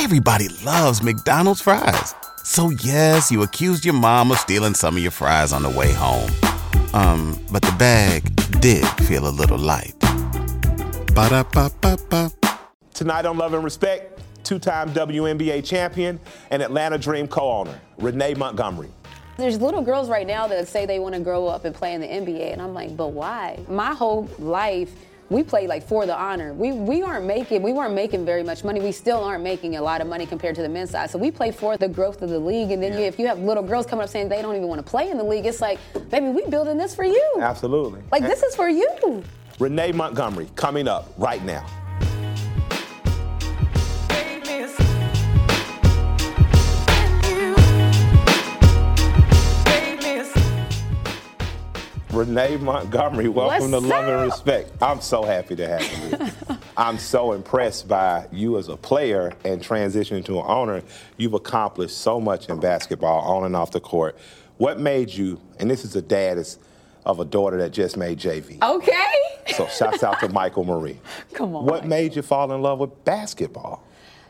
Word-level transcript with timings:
everybody 0.00 0.48
loves 0.64 1.02
McDonald's 1.02 1.60
fries. 1.60 2.14
So 2.42 2.70
yes, 2.70 3.30
you 3.30 3.42
accused 3.42 3.84
your 3.84 3.92
mom 3.92 4.32
of 4.32 4.38
stealing 4.38 4.72
some 4.72 4.96
of 4.96 5.02
your 5.02 5.12
fries 5.12 5.52
on 5.52 5.62
the 5.62 5.68
way 5.68 5.92
home. 5.92 6.30
Um, 6.94 7.38
but 7.52 7.60
the 7.60 7.72
bag 7.72 8.24
did 8.60 8.86
feel 9.04 9.28
a 9.28 9.30
little 9.30 9.58
light. 9.58 9.94
Ba-da-ba-ba-ba. 11.14 12.32
Tonight 12.94 13.26
on 13.26 13.36
Love 13.36 13.52
and 13.52 13.62
Respect, 13.62 14.18
two-time 14.42 14.90
WNBA 14.94 15.62
champion 15.64 16.18
and 16.50 16.62
Atlanta 16.62 16.96
Dream 16.96 17.28
co-owner, 17.28 17.78
Renee 17.98 18.32
Montgomery. 18.34 18.88
There's 19.36 19.60
little 19.60 19.82
girls 19.82 20.08
right 20.08 20.26
now 20.26 20.46
that 20.46 20.66
say 20.66 20.86
they 20.86 20.98
want 20.98 21.14
to 21.14 21.20
grow 21.20 21.46
up 21.46 21.66
and 21.66 21.74
play 21.74 21.92
in 21.92 22.00
the 22.00 22.06
NBA, 22.06 22.54
and 22.54 22.62
I'm 22.62 22.72
like, 22.72 22.96
but 22.96 23.08
why? 23.08 23.58
My 23.68 23.92
whole 23.92 24.30
life, 24.38 24.90
we 25.30 25.44
played 25.44 25.68
like 25.68 25.86
for 25.86 26.04
the 26.04 26.16
honor. 26.16 26.52
We 26.52 26.72
we 26.72 27.02
aren't 27.02 27.24
making 27.24 27.62
we 27.62 27.72
weren't 27.72 27.94
making 27.94 28.26
very 28.26 28.42
much 28.42 28.64
money. 28.64 28.80
We 28.80 28.92
still 28.92 29.22
aren't 29.22 29.42
making 29.42 29.76
a 29.76 29.82
lot 29.82 30.00
of 30.00 30.08
money 30.08 30.26
compared 30.26 30.56
to 30.56 30.62
the 30.62 30.68
men's 30.68 30.90
side. 30.90 31.08
So 31.10 31.18
we 31.18 31.30
play 31.30 31.52
for 31.52 31.76
the 31.76 31.88
growth 31.88 32.20
of 32.20 32.30
the 32.30 32.38
league. 32.38 32.72
And 32.72 32.82
then 32.82 32.92
you, 32.92 33.04
if 33.04 33.18
you 33.18 33.26
have 33.28 33.38
little 33.38 33.62
girls 33.62 33.86
coming 33.86 34.02
up 34.02 34.10
saying 34.10 34.28
they 34.28 34.42
don't 34.42 34.56
even 34.56 34.68
want 34.68 34.84
to 34.84 34.90
play 34.90 35.10
in 35.10 35.16
the 35.16 35.24
league, 35.24 35.46
it's 35.46 35.60
like, 35.60 35.78
baby, 36.10 36.28
we 36.28 36.44
building 36.46 36.76
this 36.76 36.94
for 36.94 37.04
you. 37.04 37.38
Absolutely. 37.40 38.02
Like 38.10 38.22
this 38.22 38.42
is 38.42 38.54
for 38.56 38.68
you. 38.68 39.22
Renee 39.58 39.92
Montgomery 39.92 40.48
coming 40.56 40.88
up 40.88 41.12
right 41.16 41.44
now. 41.44 41.64
Renee 52.12 52.56
Montgomery, 52.56 53.28
welcome 53.28 53.70
What's 53.70 53.84
to 53.84 53.88
Love 53.88 54.08
and? 54.08 54.22
Respect. 54.22 54.70
I'm 54.82 55.00
so 55.00 55.22
happy 55.22 55.54
to 55.54 55.68
have 55.68 55.82
you. 55.82 56.16
here. 56.16 56.58
I'm 56.76 56.98
so 56.98 57.32
impressed 57.32 57.86
by 57.86 58.26
you 58.32 58.58
as 58.58 58.68
a 58.68 58.76
player 58.76 59.32
and 59.44 59.62
transitioning 59.62 60.24
to 60.24 60.40
an 60.40 60.44
owner. 60.46 60.82
You've 61.18 61.34
accomplished 61.34 61.96
so 61.96 62.20
much 62.20 62.48
in 62.48 62.58
basketball 62.58 63.20
on 63.20 63.44
and 63.44 63.54
off 63.54 63.70
the 63.70 63.80
court. 63.80 64.18
What 64.56 64.80
made 64.80 65.10
you, 65.10 65.40
and 65.60 65.70
this 65.70 65.84
is 65.84 65.94
a 65.94 66.02
dad 66.02 66.44
of 67.06 67.20
a 67.20 67.24
daughter 67.24 67.58
that 67.58 67.70
just 67.70 67.96
made 67.96 68.18
JV. 68.18 68.60
Okay. 68.60 69.54
So 69.54 69.68
shouts 69.68 70.02
out 70.02 70.18
to 70.20 70.28
Michael 70.30 70.64
Marie. 70.64 70.98
Come 71.32 71.54
on. 71.54 71.64
What 71.64 71.86
made 71.86 72.16
you 72.16 72.22
fall 72.22 72.50
in 72.52 72.60
love 72.60 72.80
with 72.80 73.04
basketball? 73.04 73.84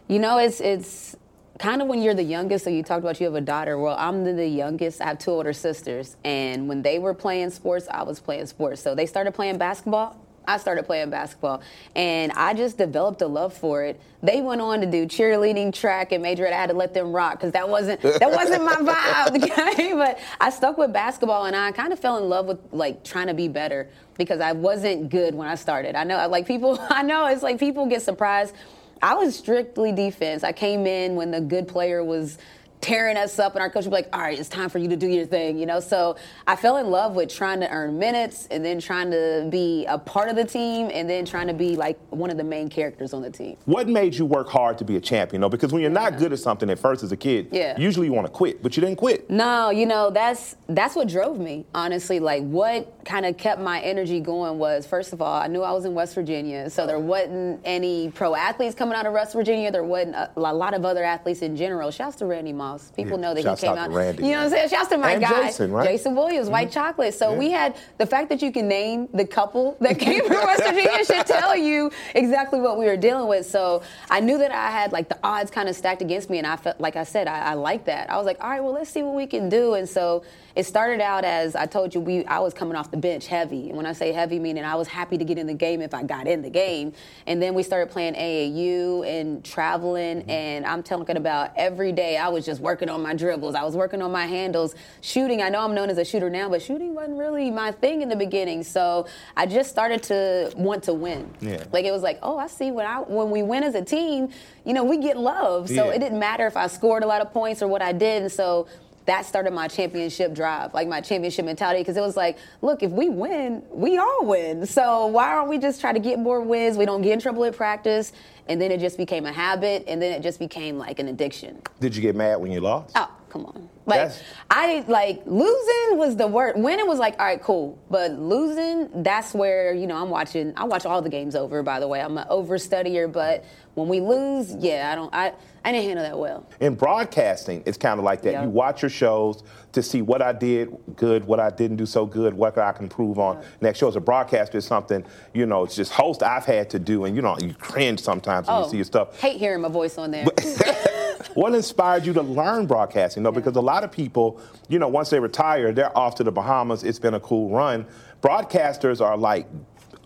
You 0.07 0.19
know, 0.19 0.37
it's 0.39 0.61
it's 0.61 1.17
kind 1.61 1.83
of 1.83 1.89
when 1.89 2.03
you're 2.03 2.15
the 2.15 2.23
youngest. 2.23 2.65
So 2.65 2.71
you 2.71 2.83
talked 2.83 3.05
about 3.05 3.21
you 3.21 3.27
have 3.27 3.35
a 3.35 3.41
daughter. 3.41 3.79
Well, 3.79 3.95
I'm 3.99 4.25
the, 4.25 4.33
the 4.33 4.49
youngest. 4.49 5.01
I 5.01 5.05
have 5.05 5.19
two 5.19 5.31
older 5.31 5.53
sisters, 5.53 6.17
and 6.25 6.69
when 6.69 6.83
they 6.83 6.99
were 6.99 7.15
playing 7.15 7.51
sports, 7.51 7.87
I 7.91 8.03
was 8.03 8.19
playing 8.19 8.47
sports. 8.47 8.81
So 8.81 8.95
they 8.95 9.07
started 9.07 9.33
playing 9.33 9.59
basketball. 9.59 10.17
I 10.49 10.57
started 10.57 10.85
playing 10.85 11.11
basketball, 11.11 11.61
and 11.95 12.33
I 12.33 12.55
just 12.55 12.79
developed 12.79 13.21
a 13.21 13.27
love 13.27 13.53
for 13.53 13.85
it. 13.85 14.01
They 14.23 14.41
went 14.41 14.61
on 14.63 14.81
to 14.81 14.87
do 14.87 15.07
cheerleading, 15.07 15.73
track, 15.73 16.13
and 16.13 16.23
major. 16.23 16.47
ed. 16.47 16.55
I 16.55 16.57
had 16.57 16.71
to 16.71 16.77
let 16.77 16.95
them 16.95 17.13
rock 17.13 17.35
because 17.35 17.53
that 17.53 17.69
wasn't 17.69 18.01
that 18.01 18.31
wasn't 18.31 18.65
my 18.65 18.77
vibe. 18.77 19.51
Okay, 19.71 19.93
but 19.93 20.19
I 20.41 20.51
stuck 20.51 20.79
with 20.79 20.93
basketball, 20.93 21.45
and 21.45 21.55
I 21.55 21.71
kind 21.73 21.93
of 21.93 22.01
fell 22.01 22.17
in 22.17 22.29
love 22.29 22.47
with 22.47 22.59
like 22.73 23.05
trying 23.05 23.27
to 23.27 23.35
be 23.35 23.49
better 23.49 23.89
because 24.17 24.41
I 24.41 24.53
wasn't 24.53 25.11
good 25.11 25.35
when 25.35 25.47
I 25.47 25.55
started. 25.55 25.95
I 25.95 26.05
know, 26.05 26.27
like 26.29 26.47
people, 26.47 26.79
I 26.91 27.03
know 27.03 27.27
it's 27.27 27.43
like 27.43 27.61
people 27.61 27.87
get 27.87 28.01
surprised. 28.03 28.55
I 29.03 29.15
was 29.15 29.37
strictly 29.37 29.93
defense. 29.93 30.45
I 30.45 30.53
came 30.53 30.87
in 30.87 31.15
when 31.15 31.31
the 31.31 31.41
good 31.41 31.67
player 31.67 32.05
was 32.05 32.39
tearing 32.81 33.17
us 33.17 33.39
up, 33.39 33.55
and 33.55 33.63
our 33.63 33.71
coach 33.71 33.85
would 33.85 33.91
be 33.91 33.97
like, 33.97 34.09
"All 34.13 34.21
right, 34.21 34.39
it's 34.39 34.49
time 34.49 34.69
for 34.69 34.79
you 34.79 34.89
to 34.89 34.97
do 34.97 35.07
your 35.07 35.27
thing," 35.27 35.59
you 35.59 35.67
know. 35.67 35.81
So 35.81 36.17
I 36.47 36.57
fell 36.57 36.77
in 36.79 36.91
love 36.91 37.15
with 37.15 37.29
trying 37.29 37.61
to 37.61 37.71
earn 37.71 37.99
minutes, 37.99 38.49
and 38.51 38.65
then 38.65 38.81
trying 38.81 39.11
to 39.11 39.47
be 39.51 39.85
a 39.87 39.99
part 39.99 40.29
of 40.29 40.37
the 40.37 40.45
team, 40.45 40.91
and 40.93 41.09
then 41.09 41.25
trying 41.25 41.47
to 41.49 41.55
be 41.55 41.77
like 41.77 41.99
one 42.11 42.31
of 42.31 42.37
the 42.37 42.45
main 42.45 42.69
characters 42.69 43.13
on 43.13 43.23
the 43.23 43.31
team. 43.31 43.57
What 43.67 43.89
made 43.89 44.15
you 44.15 44.25
work 44.27 44.49
hard 44.49 44.79
to 44.79 44.85
be 44.85 44.97
a 44.97 45.01
champion? 45.01 45.41
though? 45.43 45.49
because 45.51 45.73
when 45.73 45.83
you're 45.83 45.91
not 45.91 46.17
good 46.19 46.33
at 46.33 46.39
something 46.39 46.71
at 46.71 46.79
first 46.79 47.03
as 47.03 47.13
a 47.13 47.17
kid, 47.17 47.49
Yeah. 47.51 47.77
usually 47.79 48.07
you 48.07 48.13
want 48.13 48.27
to 48.27 48.33
quit, 48.33 48.63
but 48.63 48.77
you 48.77 48.81
didn't 48.81 48.97
quit. 48.97 49.29
No, 49.29 49.71
you 49.71 49.85
know 49.87 50.11
that's 50.11 50.57
that's 50.69 50.95
what 50.97 51.09
drove 51.09 51.39
me. 51.39 51.65
Honestly, 51.75 52.21
like 52.21 52.43
what 52.45 53.05
kind 53.05 53.27
of 53.27 53.37
kept 53.37 53.61
my 53.61 53.81
energy 53.81 54.21
going 54.21 54.59
was 54.59 54.87
first 54.87 55.13
of 55.13 55.21
all, 55.21 55.35
I 55.41 55.49
knew 55.49 55.63
I 55.63 55.73
was 55.73 55.85
in 55.85 55.95
West 55.95 56.15
Virginia, 56.15 56.71
so 56.71 56.87
there 56.87 56.99
wasn't 56.99 57.61
any 57.65 58.11
pro 58.11 58.35
athletes 58.35 58.75
coming 58.75 58.95
out 58.95 59.07
of 59.07 59.13
West 59.13 59.33
Virginia. 59.35 59.71
There 59.71 59.83
wasn't 59.85 60.15
a, 60.15 60.31
a 60.37 60.41
lot 60.55 60.73
of 60.75 60.85
other 60.85 61.03
athletes 61.05 61.43
in 61.43 61.57
general. 61.57 61.91
Shouts 61.91 62.17
to 62.17 62.27
Randy 62.27 62.53
Moss. 62.53 62.70
People 62.79 63.13
Yeah, 63.13 63.17
know 63.17 63.35
that 63.35 63.43
shouts 63.43 63.61
he 63.61 63.67
came 63.67 63.77
out 63.77 63.79
out. 63.79 63.91
to 63.91 63.97
Randy, 63.97 64.25
you 64.25 64.33
know 64.33 64.39
what 64.39 64.45
I'm 64.45 64.51
saying? 64.51 64.69
Shouts 64.69 64.89
to 64.89 64.99
my 64.99 65.13
And 65.13 65.21
guy, 65.23 65.47
Jason, 65.47 65.73
right? 65.73 65.89
Jason 65.89 66.15
Williams, 66.15 66.49
White 66.49 66.69
mm-hmm. 66.69 66.75
Chocolate. 66.75 67.15
So 67.15 67.33
Yeah. 67.33 67.39
we 67.39 67.51
had 67.51 67.77
the 67.99 68.07
fact 68.07 68.29
that 68.31 68.43
you 68.43 68.53
can 68.53 68.69
name 68.69 69.09
the 69.13 69.27
couple 69.27 69.77
that 69.81 69.99
came 69.99 70.27
from 70.27 70.37
West 70.37 70.63
Virginia 70.63 71.05
should 71.05 71.27
tell 71.27 71.57
you 71.57 71.91
exactly 72.15 72.61
what 72.61 72.79
we 72.79 72.87
were 72.87 72.97
dealing 72.97 73.29
with. 73.29 73.47
So 73.47 73.83
I 74.11 74.21
knew 74.21 74.39
that 74.39 74.53
I 74.53 74.71
had 74.71 74.93
like 74.93 75.09
the 75.09 75.19
odds 75.23 75.51
kind 75.51 75.69
of 75.69 75.77
stacked 75.77 76.03
against 76.03 76.31
me, 76.31 76.39
and 76.39 76.47
I 76.47 76.57
felt 76.57 76.81
like 76.81 76.97
I 76.97 77.05
said 77.05 77.29
I, 77.29 77.51
I 77.51 77.55
like 77.55 77.85
that. 77.87 78.11
I 78.11 78.17
was 78.17 78.27
like, 78.27 78.43
all 78.43 78.51
right, 78.51 78.63
well, 78.63 78.73
let's 78.73 78.91
see 78.91 79.03
what 79.03 79.15
we 79.15 79.27
can 79.27 79.49
do. 79.49 79.75
And 79.75 79.89
so 79.89 80.25
it 80.57 80.65
started 80.67 81.01
out 81.01 81.25
as 81.25 81.55
I 81.55 81.67
told 81.67 81.95
you, 81.95 82.01
we 82.01 82.25
I 82.27 82.39
was 82.41 82.55
coming 82.55 82.77
off 82.77 82.91
the 82.91 82.97
bench 82.97 83.27
heavy. 83.27 83.69
And 83.69 83.77
when 83.77 83.87
I 83.87 83.93
say 83.93 84.13
heavy, 84.13 84.39
meaning 84.39 84.65
I 84.65 84.75
was 84.75 84.89
happy 84.89 85.19
to 85.19 85.25
get 85.25 85.39
in 85.39 85.47
the 85.47 85.55
game 85.55 85.81
if 85.81 85.95
I 85.95 86.03
got 86.03 86.27
in 86.27 86.43
the 86.43 86.51
game. 86.51 86.93
And 87.27 87.41
then 87.43 87.55
we 87.55 87.63
started 87.63 87.91
playing 87.91 88.15
AAU 88.15 89.07
and 89.07 89.45
traveling, 89.45 90.21
mm-hmm. 90.21 90.31
and 90.31 90.67
I'm 90.67 90.83
talking 90.83 91.17
about 91.17 91.53
every 91.57 91.93
day 91.93 92.17
I 92.17 92.29
was 92.29 92.45
just 92.45 92.60
working 92.61 92.89
on 92.89 93.03
my 93.03 93.15
dribbles. 93.15 93.55
I 93.55 93.65
was 93.65 93.75
working 93.77 94.03
on 94.03 94.13
my 94.13 94.27
handles, 94.27 94.75
shooting. 95.01 95.43
I 95.43 95.49
know 95.49 95.61
I'm 95.61 95.75
known 95.75 95.91
as 95.91 95.99
a 95.99 96.05
shooter 96.05 96.31
now, 96.31 96.49
but 96.49 96.63
shooting 96.63 96.95
wasn't 96.95 97.19
really 97.19 97.51
my 97.51 97.73
thing 97.73 98.03
in 98.03 98.09
the 98.09 98.17
beginning. 98.17 98.63
So 98.63 99.07
I 99.37 99.47
just 99.47 99.71
started 99.71 100.03
to 100.05 100.53
want 100.57 100.85
to 100.85 100.95
win. 100.95 101.31
Yeah. 101.41 101.65
Like 101.73 101.85
it 101.85 101.93
was 101.93 102.03
like, 102.03 102.19
oh, 102.23 102.39
I 102.39 102.47
see 102.47 102.71
when 102.71 102.87
I 102.87 103.01
when 103.01 103.31
we 103.31 103.43
win 103.43 103.63
as 103.65 103.75
a 103.75 103.85
team, 103.85 104.29
you 104.65 104.73
know, 104.73 104.85
we 104.85 104.99
get 104.99 105.17
love. 105.17 105.69
So 105.69 105.87
Yeah. 105.87 105.93
it 105.95 105.99
didn't 105.99 106.19
matter 106.19 106.47
if 106.47 106.57
I 106.57 106.67
scored 106.67 107.03
a 107.03 107.07
lot 107.07 107.21
of 107.23 107.33
points 107.33 107.63
or 107.63 107.69
what 107.69 107.83
I 107.83 107.93
did. 107.93 108.23
And 108.23 108.31
so 108.33 108.67
that 109.07 109.27
started 109.27 109.53
my 109.53 109.67
championship 109.67 110.35
drive, 110.35 110.75
like 110.75 110.87
my 110.87 111.01
championship 111.01 111.45
mentality, 111.45 111.81
because 111.81 111.97
it 111.97 112.03
was 112.03 112.17
like, 112.17 112.39
look, 112.63 112.83
if 112.83 112.91
we 112.91 113.09
win, 113.09 113.63
we 113.71 113.99
all 113.99 114.27
win. 114.27 114.67
So 114.67 115.07
why 115.07 115.29
aren't 115.31 115.49
we 115.49 115.59
just 115.59 115.81
try 115.81 115.93
to 115.93 115.99
get 115.99 116.19
more 116.19 116.41
wins? 116.41 116.77
We 116.77 116.87
don't 116.87 117.03
get 117.03 117.13
in 117.13 117.21
trouble 117.21 117.45
at 117.45 117.57
practice. 117.57 118.13
And 118.49 118.61
then 118.61 118.71
it 118.71 118.81
just 118.81 118.97
became 118.97 119.27
a 119.27 119.33
habit, 119.33 119.85
and 119.87 120.03
then 120.03 120.13
it 120.13 120.23
just 120.23 120.39
became 120.39 120.77
like 120.77 120.99
an 120.99 121.09
addiction. 121.09 121.63
Did 121.79 121.95
you 121.95 122.03
get 122.03 122.17
mad 122.17 122.37
when 122.37 122.51
you 122.51 122.61
lost? 122.61 122.93
Oh, 122.97 123.09
come 123.31 123.47
on. 123.47 123.69
Like 123.87 123.99
That's- 123.99 124.23
I 124.51 124.85
like 124.89 125.23
losing 125.25 125.97
was 125.97 126.17
the 126.17 126.27
word. 126.27 126.57
Winning 126.57 126.87
was 126.87 126.99
like, 126.99 127.19
all 127.19 127.27
right, 127.27 127.41
cool. 127.41 127.79
But 127.89 128.13
losing, 128.13 129.03
that's 129.03 129.33
where, 129.33 129.73
you 129.73 129.87
know, 129.87 129.97
I'm 129.97 130.11
watching 130.11 130.53
I 130.57 130.65
watch 130.65 130.85
all 130.85 131.01
the 131.01 131.09
games 131.09 131.35
over, 131.35 131.63
by 131.63 131.81
the 131.81 131.89
way. 131.89 132.01
I'm 132.01 132.19
an 132.19 132.27
overstudier, 132.29 133.11
but 133.11 133.45
when 133.75 133.89
we 133.89 134.01
lose, 134.01 134.55
yeah, 134.57 134.91
I 134.93 134.95
don't 134.95 135.15
I 135.15 135.33
I 135.65 135.73
didn't 135.73 135.87
handle 135.87 136.05
that 136.05 136.19
well. 136.19 136.47
In 136.61 136.75
broadcasting, 136.75 137.63
it's 137.67 137.79
kind 137.79 137.99
of 137.99 138.05
like 138.05 138.23
that. 138.23 138.33
Yeah. 138.33 138.43
You 138.43 138.49
watch 138.49 138.83
your 138.83 138.91
shows 138.91 139.43
to 139.73 139.83
see 139.83 140.03
what 140.03 140.23
I 140.23 140.33
did 140.33 140.77
good, 140.97 141.25
what 141.25 141.39
I 141.39 141.51
didn't 141.51 141.77
do 141.77 141.87
so 141.87 142.07
good, 142.07 142.35
what 142.35 142.59
I 142.59 142.73
can 142.73 142.85
improve 142.85 143.19
on 143.19 143.43
next 143.61 143.79
show. 143.79 143.89
As 143.89 143.97
a 143.97 144.01
broadcaster, 144.01 144.59
is 144.59 144.67
something, 144.67 145.05
you 145.33 145.47
know, 145.47 145.65
it's 145.65 145.77
just 145.77 145.93
host 145.93 146.23
I've 146.23 146.45
had 146.45 146.71
to 146.71 146.79
do, 146.79 147.05
and 147.05 147.15
you 147.15 147.23
know, 147.23 147.37
you 147.39 147.55
cringe 147.55 148.01
sometimes 148.01 148.49
when 148.49 148.59
you 148.59 148.65
oh. 148.65 148.69
see 148.69 148.77
your 148.77 148.85
stuff. 148.85 149.09
Oh, 149.13 149.17
Hate 149.19 149.39
hearing 149.39 149.61
my 149.63 149.69
voice 149.69 149.97
on 149.99 150.11
there. 150.11 150.27
what 151.35 151.55
inspired 151.55 152.07
you 152.07 152.13
to 152.15 152.23
learn 152.23 152.67
broadcasting? 152.67 153.23
though? 153.23 153.33
because 153.33 153.57
a 153.57 153.61
lot 153.61 153.85
of 153.85 153.93
people, 153.93 154.41
you 154.69 154.79
know, 154.79 154.89
once 154.89 155.11
they 155.11 155.21
retire, 155.21 155.73
they're 155.73 155.97
off 155.97 156.15
to 156.17 156.25
the 156.25 156.33
Bahamas. 156.33 156.85
It's 156.85 156.99
been 156.99 157.15
a 157.15 157.21
cool 157.21 157.51
run. 157.51 157.87
Broadcasters 158.23 159.01
are 159.01 159.17
like 159.17 159.47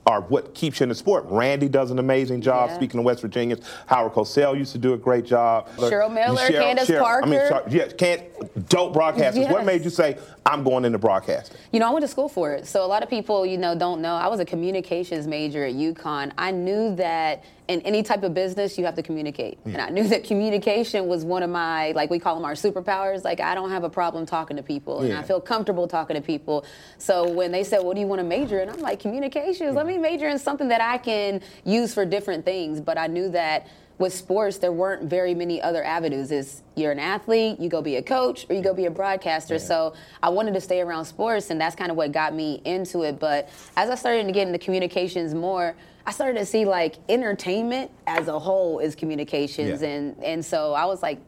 are 0.07 0.21
what 0.23 0.55
keeps 0.55 0.81
you 0.81 0.85
in 0.85 0.89
the 0.91 0.95
sport. 0.95 1.25
Randy 1.29 1.69
does 1.69 1.91
an 1.91 1.99
amazing 1.99 2.43
job. 2.43 2.69
Yeah. 2.69 2.77
Speaking 2.77 3.01
of 3.01 3.07
West 3.07 3.23
Virginians, 3.23 3.67
Howard 3.87 4.13
Cosell 4.13 4.57
used 4.57 4.73
to 4.73 4.79
do 4.79 4.93
a 4.93 4.99
great 4.99 5.25
job. 5.25 5.69
Cheryl 5.77 6.13
Miller, 6.13 6.47
Candace 6.49 6.91
Parker. 6.91 7.27
I 7.27 7.29
mean. 7.29 7.75
Yeah, 7.75 7.89
can't 7.89 8.69
dope 8.69 8.95
broadcasters. 8.95 9.51
What 9.51 9.65
made 9.65 9.83
you 9.83 9.91
say 9.91 10.19
I'm 10.47 10.63
going 10.63 10.85
into 10.85 10.99
broadcasting? 10.99 11.57
You 11.73 11.81
know, 11.81 11.89
I 11.89 11.91
went 11.91 12.03
to 12.03 12.09
school 12.09 12.29
for 12.29 12.53
it. 12.53 12.67
So 12.67 12.85
a 12.85 12.87
lot 12.87 13.03
of 13.03 13.09
people, 13.09 13.47
you 13.47 13.57
know, 13.57 13.75
don't 13.75 14.03
know. 14.03 14.15
I 14.15 14.29
was 14.29 14.41
a 14.41 14.45
communications 14.45 15.27
major 15.27 15.65
at 15.65 15.75
UConn. 15.75 16.33
I 16.37 16.51
knew 16.51 16.95
that 16.97 17.45
in 17.67 17.81
any 17.81 18.03
type 18.03 18.23
of 18.25 18.35
business, 18.35 18.77
you 18.77 18.85
have 18.85 18.95
to 18.97 19.03
communicate. 19.03 19.59
And 19.65 19.79
I 19.79 19.89
knew 19.89 20.07
that 20.09 20.25
communication 20.25 21.07
was 21.07 21.25
one 21.25 21.43
of 21.43 21.49
my, 21.49 21.93
like 21.93 22.11
we 22.11 22.19
call 22.19 22.35
them 22.35 22.45
our 22.45 22.53
superpowers. 22.53 23.25
Like 23.25 23.41
I 23.41 23.55
don't 23.55 23.71
have 23.71 23.85
a 23.85 23.89
problem 23.89 24.27
talking 24.27 24.59
to 24.59 24.63
people 24.63 25.01
and 25.01 25.09
Yeah. 25.09 25.21
I 25.21 25.23
feel 25.23 25.41
comfortable 25.41 25.89
talking 25.89 26.15
to 26.15 26.21
people. 26.21 26.67
So 26.99 27.27
when 27.27 27.51
they 27.51 27.65
said, 27.65 27.83
what 27.83 27.95
do 27.95 28.01
you 28.01 28.07
want 28.07 28.21
to 28.21 28.25
major 28.25 28.61
in? 28.61 28.69
I'm 28.69 28.81
like, 28.81 29.01
communications. 29.01 29.75
Let 29.75 29.87
me 29.87 29.97
major 29.97 30.29
in 30.29 30.39
something 30.39 30.69
that 30.69 30.83
I 30.83 30.99
can 30.99 31.41
use 31.65 31.95
for 31.95 32.05
different 32.05 32.45
things. 32.45 32.83
But 32.83 32.99
I 32.99 33.07
knew 33.07 33.31
that 33.31 33.67
with 33.99 34.13
sports, 34.13 34.59
there 34.59 34.73
weren't 34.73 35.09
very 35.09 35.35
many 35.35 35.63
other 35.63 35.85
avenues. 35.85 36.33
Is 36.33 36.63
you're 36.75 36.93
an 36.93 36.99
athlete, 36.99 37.61
you 37.61 37.69
go 37.69 37.81
be 37.81 37.97
a 37.97 38.03
coach, 38.03 38.47
or 38.51 38.55
you 38.55 38.63
go 38.63 38.75
be 38.75 38.87
a 38.87 38.91
broadcaster. 38.91 39.59
So 39.59 39.95
I 40.23 40.31
wanted 40.31 40.55
to 40.55 40.61
stay 40.61 40.81
around 40.81 41.05
sports, 41.05 41.51
and 41.51 41.61
that's 41.61 41.77
kind 41.77 41.91
of 41.91 41.97
what 41.97 42.11
got 42.13 42.35
me 42.35 42.61
into 42.65 43.03
it. 43.03 43.19
But 43.21 43.49
as 43.77 43.91
I 43.91 43.95
started 43.95 44.27
to 44.27 44.33
get 44.33 44.47
into 44.47 44.59
communications 44.59 45.35
more, 45.35 45.77
I 46.07 46.11
started 46.13 46.39
to 46.41 46.47
see 46.47 46.65
like 46.65 46.97
entertainment 47.09 47.91
as 48.07 48.29
a 48.29 48.39
whole 48.39 48.79
is 48.81 48.95
communications, 48.95 49.81
Yeah. 49.83 49.89
and 49.89 50.23
and 50.25 50.45
so 50.45 50.73
I 50.75 50.85
was 50.87 51.03
like. 51.03 51.19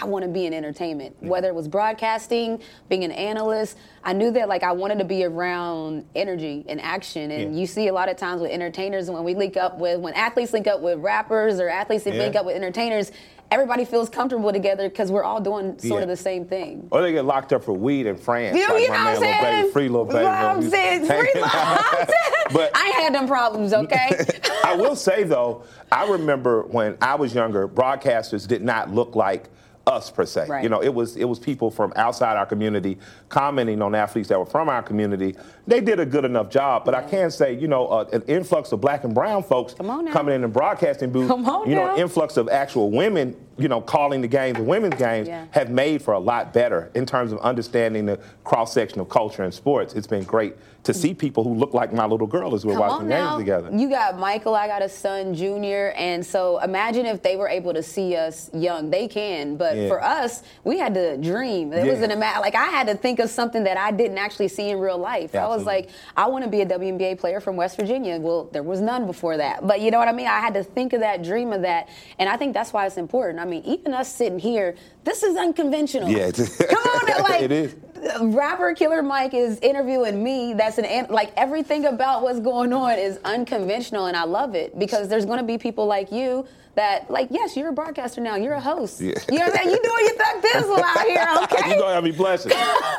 I 0.00 0.04
want 0.06 0.24
to 0.24 0.28
be 0.30 0.46
in 0.46 0.52
entertainment, 0.54 1.16
whether 1.20 1.48
it 1.48 1.54
was 1.54 1.68
broadcasting, 1.68 2.60
being 2.88 3.04
an 3.04 3.12
analyst. 3.12 3.76
I 4.04 4.12
knew 4.12 4.30
that 4.32 4.48
like 4.48 4.62
I 4.62 4.72
wanted 4.72 4.98
to 4.98 5.04
be 5.04 5.24
around 5.24 6.04
energy 6.14 6.64
and 6.68 6.80
action, 6.80 7.30
and 7.30 7.54
Yeah. 7.54 7.60
you 7.60 7.66
see 7.66 7.88
a 7.88 7.92
lot 7.92 8.08
of 8.08 8.16
times 8.16 8.40
with 8.42 8.50
entertainers 8.50 9.10
when 9.10 9.24
we 9.24 9.34
link 9.34 9.56
up 9.56 9.78
with 9.78 10.00
when 10.00 10.14
athletes 10.14 10.52
link 10.52 10.66
up 10.66 10.80
with 10.80 10.98
rappers 11.00 11.60
or 11.60 11.68
athletes 11.68 12.06
Yeah. 12.06 12.14
link 12.14 12.36
up 12.36 12.44
with 12.44 12.56
entertainers, 12.56 13.10
everybody 13.50 13.84
feels 13.84 14.08
comfortable 14.08 14.52
together 14.52 14.88
because 14.88 15.10
we're 15.10 15.22
all 15.22 15.40
doing 15.40 15.78
sort 15.78 16.00
Yeah. 16.00 16.02
of 16.02 16.08
the 16.08 16.16
same 16.16 16.44
thing. 16.46 16.88
Or 16.90 17.00
they 17.00 17.12
get 17.12 17.24
locked 17.24 17.52
up 17.52 17.64
for 17.64 17.72
weed 17.72 18.06
in 18.06 18.16
France. 18.16 18.56
You 18.56 18.66
know, 18.66 18.74
like 18.74 18.82
you 18.82 18.88
know 18.88 18.94
what 18.94 19.06
I'm 19.06 19.16
saying? 19.20 19.42
Baby, 19.62 19.70
free 19.70 19.88
little 19.88 20.04
baby. 20.04 20.18
You 20.18 20.24
know 20.24 20.30
what 20.30 20.56
I'm 20.56 20.62
saying? 20.70 21.04
Free. 21.06 21.32
But 22.52 22.70
I 22.76 22.90
had 23.00 23.12
them 23.12 23.26
problems, 23.26 23.72
okay? 23.74 24.24
I 24.64 24.76
will 24.76 24.94
say 24.94 25.24
though, 25.24 25.64
I 25.90 26.06
remember 26.08 26.62
when 26.62 26.96
I 27.02 27.16
was 27.16 27.34
younger, 27.34 27.66
broadcasters 27.66 28.46
did 28.46 28.62
not 28.62 28.88
look 28.92 29.16
like 29.16 29.48
us 29.86 30.10
per 30.10 30.26
se. 30.26 30.46
Right. 30.48 30.62
You 30.62 30.68
know, 30.68 30.82
it 30.82 30.92
was 30.92 31.16
it 31.16 31.24
was 31.24 31.38
people 31.38 31.70
from 31.70 31.92
outside 31.96 32.36
our 32.36 32.46
community 32.46 32.98
commenting 33.28 33.80
on 33.82 33.94
athletes 33.94 34.28
that 34.28 34.38
were 34.38 34.46
from 34.46 34.68
our 34.68 34.82
community. 34.82 35.36
They 35.68 35.80
did 35.80 35.98
a 35.98 36.06
good 36.06 36.24
enough 36.24 36.48
job, 36.48 36.84
but 36.84 36.94
I 36.94 37.02
can 37.02 37.28
say, 37.30 37.52
you 37.54 37.66
know, 37.66 37.88
uh, 37.88 38.04
an 38.12 38.22
influx 38.28 38.70
of 38.70 38.80
black 38.80 39.02
and 39.02 39.12
brown 39.12 39.42
folks 39.42 39.74
coming 39.74 40.34
in 40.34 40.42
the 40.42 40.48
broadcasting 40.48 41.10
booth. 41.10 41.26
Come 41.28 41.44
on 41.48 41.68
you 41.68 41.74
know, 41.74 41.92
an 41.94 41.98
influx 41.98 42.36
of 42.36 42.48
actual 42.48 42.90
women, 42.92 43.34
you 43.58 43.66
know, 43.66 43.80
calling 43.80 44.20
the 44.20 44.28
games, 44.28 44.58
the 44.58 44.62
women's 44.62 44.94
games, 44.94 45.26
Yeah. 45.26 45.46
have 45.50 45.68
made 45.70 46.02
for 46.02 46.14
a 46.14 46.20
lot 46.20 46.52
better 46.52 46.90
in 46.94 47.04
terms 47.04 47.32
of 47.32 47.40
understanding 47.40 48.06
the 48.06 48.20
cross 48.44 48.72
section 48.72 49.00
of 49.00 49.08
culture 49.08 49.42
and 49.42 49.52
sports. 49.52 49.94
It's 49.94 50.06
been 50.06 50.22
great 50.22 50.54
to 50.84 50.94
see 50.94 51.12
people 51.12 51.42
who 51.42 51.52
look 51.52 51.74
like 51.74 51.92
my 51.92 52.06
little 52.06 52.28
girl 52.28 52.54
as 52.54 52.64
we're 52.64 52.74
Come 52.74 52.80
watching 52.82 53.08
games 53.08 53.24
now. 53.24 53.36
together. 53.38 53.70
You 53.72 53.88
got 53.90 54.20
Michael, 54.20 54.54
I 54.54 54.68
got 54.68 54.82
a 54.82 54.88
son, 54.88 55.34
Junior, 55.34 55.92
and 55.96 56.24
so 56.24 56.58
imagine 56.62 57.06
if 57.06 57.22
they 57.24 57.34
were 57.34 57.48
able 57.48 57.74
to 57.74 57.82
see 57.82 58.14
us 58.14 58.50
young. 58.54 58.88
They 58.90 59.08
can, 59.08 59.56
but 59.56 59.76
Yeah. 59.76 59.88
for 59.88 60.00
us, 60.00 60.44
we 60.62 60.78
had 60.78 60.94
to 60.94 61.16
dream. 61.16 61.72
It 61.72 61.84
Yeah. 61.86 61.92
wasn't 61.92 62.12
a 62.12 62.16
matter 62.16 62.38
like 62.40 62.54
I 62.54 62.66
had 62.66 62.86
to 62.86 62.94
think 62.94 63.18
of 63.18 63.30
something 63.30 63.64
that 63.64 63.76
I 63.76 63.90
didn't 63.90 64.18
actually 64.18 64.46
see 64.46 64.70
in 64.70 64.78
real 64.78 64.98
life. 64.98 65.34
I 65.34 65.48
was 65.56 65.66
like, 65.66 65.90
I 66.16 66.26
want 66.28 66.44
to 66.44 66.50
be 66.50 66.60
a 66.60 66.66
WNBA 66.66 67.18
player 67.18 67.40
from 67.40 67.56
West 67.56 67.76
Virginia. 67.76 68.18
Well, 68.18 68.44
there 68.52 68.62
was 68.62 68.80
none 68.80 69.06
before 69.06 69.36
that, 69.38 69.66
but 69.66 69.80
you 69.80 69.90
know 69.90 69.98
what 69.98 70.08
I 70.08 70.12
mean. 70.12 70.26
I 70.26 70.40
had 70.40 70.54
to 70.54 70.62
think 70.64 70.92
of 70.92 71.00
that, 71.00 71.22
dream 71.22 71.52
of 71.52 71.62
that, 71.62 71.88
and 72.18 72.28
I 72.28 72.36
think 72.36 72.54
that's 72.54 72.72
why 72.72 72.86
it's 72.86 72.96
important. 72.96 73.40
I 73.40 73.44
mean, 73.44 73.62
even 73.64 73.92
us 73.94 74.14
sitting 74.14 74.38
here, 74.38 74.76
this 75.04 75.22
is 75.22 75.36
unconventional. 75.36 76.08
Yeah, 76.08 76.28
it's- 76.28 76.56
come 76.70 76.78
on, 76.78 77.06
now, 77.06 77.22
like 77.22 77.42
It 77.46 77.52
is. 77.52 77.74
rapper 78.20 78.74
Killer 78.74 79.02
Mike 79.02 79.34
is 79.34 79.58
interviewing 79.60 80.22
me. 80.22 80.54
That's 80.54 80.78
an 80.78 80.84
an- 80.84 81.06
like 81.10 81.32
everything 81.36 81.86
about 81.86 82.22
what's 82.22 82.40
going 82.40 82.72
on 82.72 82.98
is 82.98 83.18
unconventional, 83.24 84.06
and 84.06 84.16
I 84.16 84.24
love 84.24 84.54
it 84.54 84.78
because 84.78 85.08
there's 85.08 85.24
going 85.24 85.38
to 85.38 85.44
be 85.44 85.58
people 85.58 85.86
like 85.86 86.12
you 86.12 86.46
that 86.76 87.10
like, 87.10 87.28
yes, 87.30 87.56
you're 87.56 87.68
a 87.70 87.72
broadcaster 87.72 88.20
now, 88.20 88.36
you're 88.36 88.52
a 88.54 88.60
host. 88.60 89.00
Yeah. 89.00 89.14
You 89.30 89.38
know 89.38 89.46
what 89.46 89.58
I'm 89.60 89.64
saying? 89.64 89.70
You 89.70 89.82
doing 89.82 90.06
your 90.06 90.16
thug 90.16 90.42
thizzle 90.42 90.82
out 90.82 91.06
here, 91.06 91.26
okay? 91.58 91.70
You're 91.70 91.80
gonna 91.80 91.94
have 91.94 92.04
me 92.04 92.12
blushing. 92.12 92.52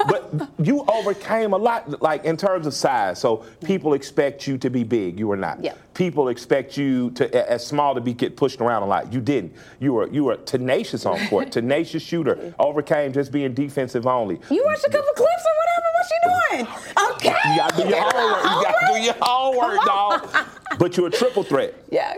but 0.08 0.50
you 0.62 0.84
overcame 0.88 1.54
a 1.54 1.58
lot, 1.58 2.02
like 2.02 2.26
in 2.26 2.36
terms 2.38 2.68
of 2.68 2.74
size. 2.74 3.20
So 3.20 3.46
people 3.64 3.94
expect 3.94 4.48
you 4.48 4.58
to 4.58 4.70
be 4.70 4.84
big. 4.84 5.18
You 5.20 5.28
were 5.28 5.38
not. 5.38 5.64
Yeah. 5.64 5.76
People 5.94 6.28
expect 6.30 6.76
you 6.78 7.12
to 7.12 7.50
as 7.52 7.66
small 7.66 7.96
to 7.96 8.02
be 8.02 8.14
get 8.14 8.36
pushed 8.36 8.62
around 8.62 8.84
a 8.84 8.88
lot. 8.88 9.14
You 9.14 9.22
didn't. 9.22 9.54
You 9.80 9.94
were 9.94 10.08
you 10.08 10.24
were 10.26 10.36
tenacious 10.38 11.06
on 11.06 11.26
court, 11.28 11.52
tenacious 11.54 12.04
shooter. 12.04 12.54
Overcame 12.60 13.14
just 13.14 13.32
being 13.32 13.54
defensive 13.54 14.06
only. 14.08 14.40
You 14.50 14.64
watched 14.66 14.86
a 14.86 14.90
couple 14.90 15.12
clips 15.16 15.44
or 15.46 15.56
whatever. 15.58 15.88
What 15.98 16.10
you 16.12 16.20
doing? 16.24 16.68
Okay. 17.14 17.52
You 17.52 17.58
gotta 17.58 17.84
do 17.84 17.90
your 17.90 18.02
homework. 18.02 18.44
You 18.44 18.64
gotta 18.64 18.94
do 18.94 19.00
your 19.02 19.16
homework, 19.22 19.86
dog. 19.86 20.48
But 20.80 20.98
you're 20.98 21.08
a 21.08 21.12
triple 21.12 21.44
threat. 21.44 21.74
Yeah. 21.90 22.18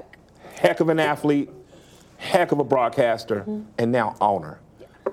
Heck 0.60 0.80
of 0.82 0.90
an 0.90 1.00
athlete, 1.00 1.50
heck 2.18 2.52
of 2.52 2.60
a 2.60 2.64
broadcaster, 2.64 3.42
Mm-hmm. 3.42 3.62
and 3.78 3.92
now 3.92 4.16
owner. 4.20 4.60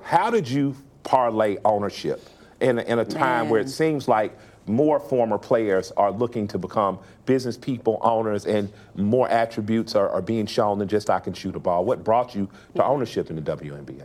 How 0.03 0.31
did 0.31 0.49
you 0.49 0.75
parlay 1.05 1.57
ownership 1.65 2.29
in 2.61 2.79
a, 2.79 2.83
in 2.83 2.99
a 2.99 3.05
time 3.05 3.49
where 3.49 3.61
it 3.61 3.69
seems 3.69 4.09
like 4.09 4.37
more 4.67 4.99
former 4.99 5.39
players 5.39 5.93
are 5.97 6.11
looking 6.11 6.49
to 6.49 6.59
become 6.59 6.99
business 7.25 7.57
people, 7.57 8.01
owners, 8.03 8.45
and 8.47 8.73
more 8.97 9.29
attributes 9.29 9.95
are, 9.95 10.09
are 10.11 10.21
being 10.23 10.47
shown 10.47 10.79
than 10.81 10.89
just 10.89 11.09
I 11.09 11.21
can 11.21 11.33
shoot 11.33 11.55
a 11.55 11.61
ball? 11.61 11.85
What 11.85 12.03
brought 12.03 12.35
you 12.35 12.49
to 12.75 12.85
ownership 12.85 13.31
in 13.31 13.37
the 13.37 13.43
WNBA? 13.43 14.03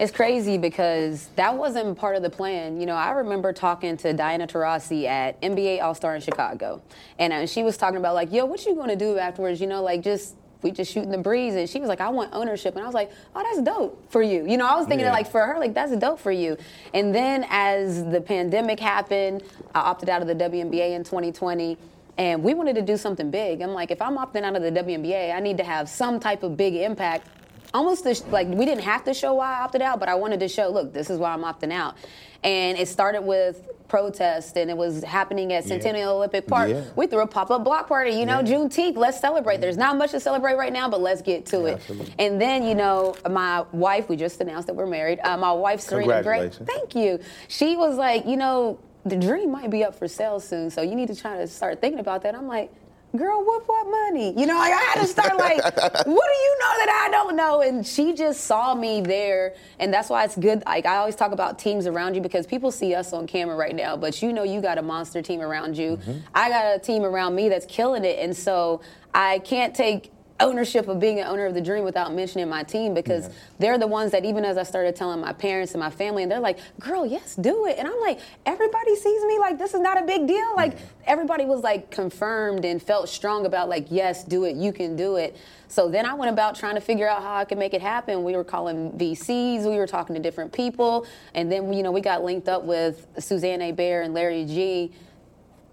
It's 0.00 0.10
crazy 0.10 0.56
because 0.58 1.28
that 1.36 1.54
wasn't 1.56 1.96
part 1.98 2.16
of 2.16 2.22
the 2.22 2.30
plan. 2.30 2.80
You 2.80 2.86
know, 2.86 2.94
I 2.96 3.10
remember 3.10 3.52
talking 3.52 3.96
to 3.98 4.12
Diana 4.14 4.46
Taurasi 4.48 5.04
at 5.04 5.40
NBA 5.42 5.82
All 5.82 5.94
Star 5.94 6.14
in 6.16 6.22
Chicago, 6.22 6.82
and 7.18 7.32
uh, 7.32 7.46
she 7.46 7.62
was 7.62 7.76
talking 7.76 7.98
about 7.98 8.14
like, 8.14 8.32
"Yo, 8.32 8.46
what 8.46 8.64
you 8.64 8.74
going 8.74 8.88
to 8.88 8.96
do 8.96 9.18
afterwards?" 9.18 9.60
You 9.60 9.66
know, 9.66 9.82
like 9.82 10.00
just 10.00 10.36
we 10.62 10.70
just 10.70 10.92
shooting 10.92 11.10
the 11.10 11.18
breeze, 11.18 11.54
and 11.54 11.68
she 11.68 11.80
was 11.80 11.88
like, 11.88 12.00
"I 12.00 12.08
want 12.10 12.30
ownership," 12.32 12.74
and 12.74 12.82
I 12.82 12.86
was 12.86 12.94
like, 12.94 13.10
"Oh, 13.34 13.42
that's 13.42 13.62
dope 13.62 14.10
for 14.10 14.22
you." 14.22 14.46
You 14.46 14.56
know, 14.56 14.66
I 14.66 14.76
was 14.76 14.86
thinking 14.86 15.00
Yeah. 15.06 15.12
that 15.12 15.16
like 15.18 15.30
for 15.30 15.40
her, 15.44 15.58
like 15.58 15.74
that's 15.74 15.94
dope 15.96 16.18
for 16.20 16.32
you. 16.32 16.56
And 16.94 17.14
then 17.14 17.46
as 17.48 18.04
the 18.04 18.20
pandemic 18.20 18.80
happened, 18.80 19.42
I 19.74 19.80
opted 19.80 20.08
out 20.08 20.22
of 20.22 20.28
the 20.28 20.34
WNBA 20.34 20.94
in 20.94 21.04
2020. 21.04 21.76
And 22.18 22.42
we 22.42 22.52
wanted 22.52 22.74
to 22.74 22.82
do 22.82 22.98
something 22.98 23.30
big. 23.30 23.62
I'm 23.62 23.72
like, 23.72 23.90
if 23.90 24.02
I'm 24.02 24.18
opting 24.18 24.42
out 24.42 24.54
of 24.54 24.62
the 24.62 24.70
WNBA, 24.70 25.32
I 25.34 25.40
need 25.40 25.56
to 25.56 25.64
have 25.64 25.88
some 25.88 26.20
type 26.20 26.42
of 26.42 26.54
big 26.56 26.74
impact 26.74 27.26
almost 27.72 28.04
sh- 28.04 28.20
like 28.30 28.48
we 28.48 28.64
didn't 28.64 28.82
have 28.82 29.04
to 29.04 29.14
show 29.14 29.34
why 29.34 29.56
I 29.58 29.60
opted 29.62 29.80
out, 29.80 30.00
but 30.00 30.08
I 30.08 30.16
wanted 30.16 30.40
to 30.40 30.48
show, 30.48 30.68
look, 30.68 30.92
this 30.92 31.08
is 31.08 31.18
why 31.18 31.30
I'm 31.32 31.42
opting 31.44 31.72
out. 31.72 31.94
And 32.42 32.76
it 32.76 32.88
started 32.88 33.22
with 33.22 33.62
protest, 33.90 34.56
and 34.56 34.70
it 34.70 34.76
was 34.76 35.02
happening 35.02 35.52
at 35.52 35.64
Yeah. 35.64 35.68
Centennial 35.68 36.14
Olympic 36.16 36.46
Park. 36.46 36.70
Yeah. 36.70 36.82
We 36.96 37.06
threw 37.08 37.20
a 37.20 37.26
pop-up 37.26 37.64
block 37.64 37.88
party, 37.88 38.12
you 38.12 38.24
know, 38.24 38.38
Yeah. 38.38 38.54
Juneteenth. 38.54 38.96
Let's 38.96 39.20
celebrate. 39.20 39.60
There's 39.60 39.76
not 39.76 39.98
much 39.98 40.12
to 40.12 40.20
celebrate 40.20 40.54
right 40.56 40.72
now, 40.72 40.88
but 40.88 41.00
let's 41.00 41.20
get 41.20 41.44
to 41.46 41.66
it. 41.66 41.74
Absolutely. 41.74 42.14
And 42.18 42.40
then, 42.40 42.62
you 42.62 42.74
know, 42.76 43.14
my 43.28 43.64
wife, 43.72 44.08
we 44.08 44.16
just 44.16 44.40
announced 44.40 44.68
that 44.68 44.74
we're 44.74 44.86
married. 44.86 45.18
Uh, 45.24 45.36
my 45.36 45.52
wife, 45.52 45.80
Sirena 45.80 46.22
Grace, 46.22 46.58
thank 46.64 46.94
you. 46.94 47.18
She 47.48 47.76
was 47.76 47.96
like, 47.96 48.24
you 48.26 48.36
know, 48.36 48.78
the 49.04 49.16
dream 49.16 49.50
might 49.50 49.70
be 49.70 49.82
up 49.82 49.94
for 49.94 50.06
sale 50.06 50.38
soon, 50.40 50.70
so 50.70 50.82
you 50.82 50.94
need 50.94 51.08
to 51.08 51.16
try 51.16 51.36
to 51.36 51.46
start 51.46 51.80
thinking 51.80 51.98
about 52.00 52.22
that. 52.22 52.34
I'm 52.34 52.46
like, 52.46 52.72
girl, 53.16 53.44
what 53.44 53.66
what 53.66 53.86
money? 53.90 54.34
You 54.38 54.46
know, 54.46 54.56
like 54.56 54.72
I 54.72 54.80
had 54.80 55.00
to 55.00 55.06
start 55.06 55.36
like, 55.36 55.62
what 55.62 56.04
do 56.04 56.06
you 56.06 56.58
know 56.60 56.74
that 56.78 57.06
I 57.06 57.10
don't 57.10 57.36
know? 57.36 57.60
And 57.62 57.86
she 57.86 58.14
just 58.14 58.44
saw 58.44 58.74
me 58.74 59.00
there, 59.00 59.54
and 59.78 59.92
that's 59.92 60.08
why 60.08 60.24
it's 60.24 60.36
good. 60.36 60.62
Like 60.66 60.86
I 60.86 60.96
always 60.96 61.16
talk 61.16 61.32
about 61.32 61.58
teams 61.58 61.86
around 61.86 62.14
you 62.14 62.20
because 62.20 62.46
people 62.46 62.70
see 62.70 62.94
us 62.94 63.12
on 63.12 63.26
camera 63.26 63.56
right 63.56 63.74
now, 63.74 63.96
but 63.96 64.22
you 64.22 64.32
know 64.32 64.42
you 64.42 64.60
got 64.60 64.78
a 64.78 64.82
monster 64.82 65.22
team 65.22 65.40
around 65.40 65.76
you. 65.76 65.96
Mm-hmm. 65.96 66.18
I 66.34 66.48
got 66.48 66.76
a 66.76 66.78
team 66.78 67.02
around 67.02 67.34
me 67.34 67.48
that's 67.48 67.66
killing 67.66 68.04
it, 68.04 68.18
and 68.18 68.36
so 68.36 68.80
I 69.14 69.40
can't 69.40 69.74
take 69.74 70.12
ownership 70.40 70.88
of 70.88 70.98
being 70.98 71.20
an 71.20 71.26
owner 71.26 71.46
of 71.46 71.54
the 71.54 71.60
dream 71.60 71.84
without 71.84 72.12
mentioning 72.14 72.48
my 72.48 72.62
team 72.62 72.94
because 72.94 73.26
Yeah. 73.26 73.32
they're 73.58 73.78
the 73.78 73.86
ones 73.86 74.12
that 74.12 74.24
even 74.24 74.44
as 74.44 74.56
I 74.58 74.62
started 74.62 74.96
telling 74.96 75.20
my 75.20 75.32
parents 75.32 75.72
and 75.72 75.80
my 75.80 75.90
family 75.90 76.22
and 76.22 76.32
they're 76.32 76.40
like, 76.40 76.58
"Girl, 76.78 77.04
yes, 77.06 77.34
do 77.36 77.66
it." 77.66 77.76
And 77.78 77.86
I'm 77.86 78.00
like, 78.00 78.18
"Everybody 78.46 78.96
sees 78.96 79.24
me 79.24 79.38
like 79.38 79.58
this 79.58 79.74
is 79.74 79.80
not 79.80 80.00
a 80.02 80.04
big 80.04 80.26
deal." 80.26 80.54
Like 80.56 80.76
everybody 81.06 81.44
was 81.44 81.62
like 81.62 81.90
confirmed 81.90 82.64
and 82.64 82.82
felt 82.82 83.08
strong 83.08 83.46
about 83.46 83.68
like, 83.68 83.86
"Yes, 83.90 84.24
do 84.24 84.44
it. 84.44 84.56
You 84.56 84.72
can 84.72 84.96
do 84.96 85.16
it." 85.16 85.36
So 85.68 85.88
then 85.88 86.04
I 86.04 86.14
went 86.14 86.32
about 86.32 86.56
trying 86.56 86.74
to 86.74 86.80
figure 86.80 87.08
out 87.08 87.22
how 87.22 87.36
I 87.36 87.44
could 87.44 87.58
make 87.58 87.74
it 87.74 87.80
happen. 87.80 88.24
We 88.24 88.34
were 88.34 88.42
calling 88.42 88.90
VCs, 88.98 89.64
we 89.68 89.76
were 89.76 89.86
talking 89.86 90.16
to 90.16 90.20
different 90.20 90.50
people, 90.52 91.06
and 91.34 91.50
then 91.52 91.72
you 91.72 91.82
know, 91.84 91.92
we 91.92 92.00
got 92.00 92.24
linked 92.24 92.48
up 92.48 92.64
with 92.64 93.06
Suzanne 93.18 93.60
Abair 93.60 94.02
and 94.04 94.12
Larry 94.14 94.44
G 94.46 94.90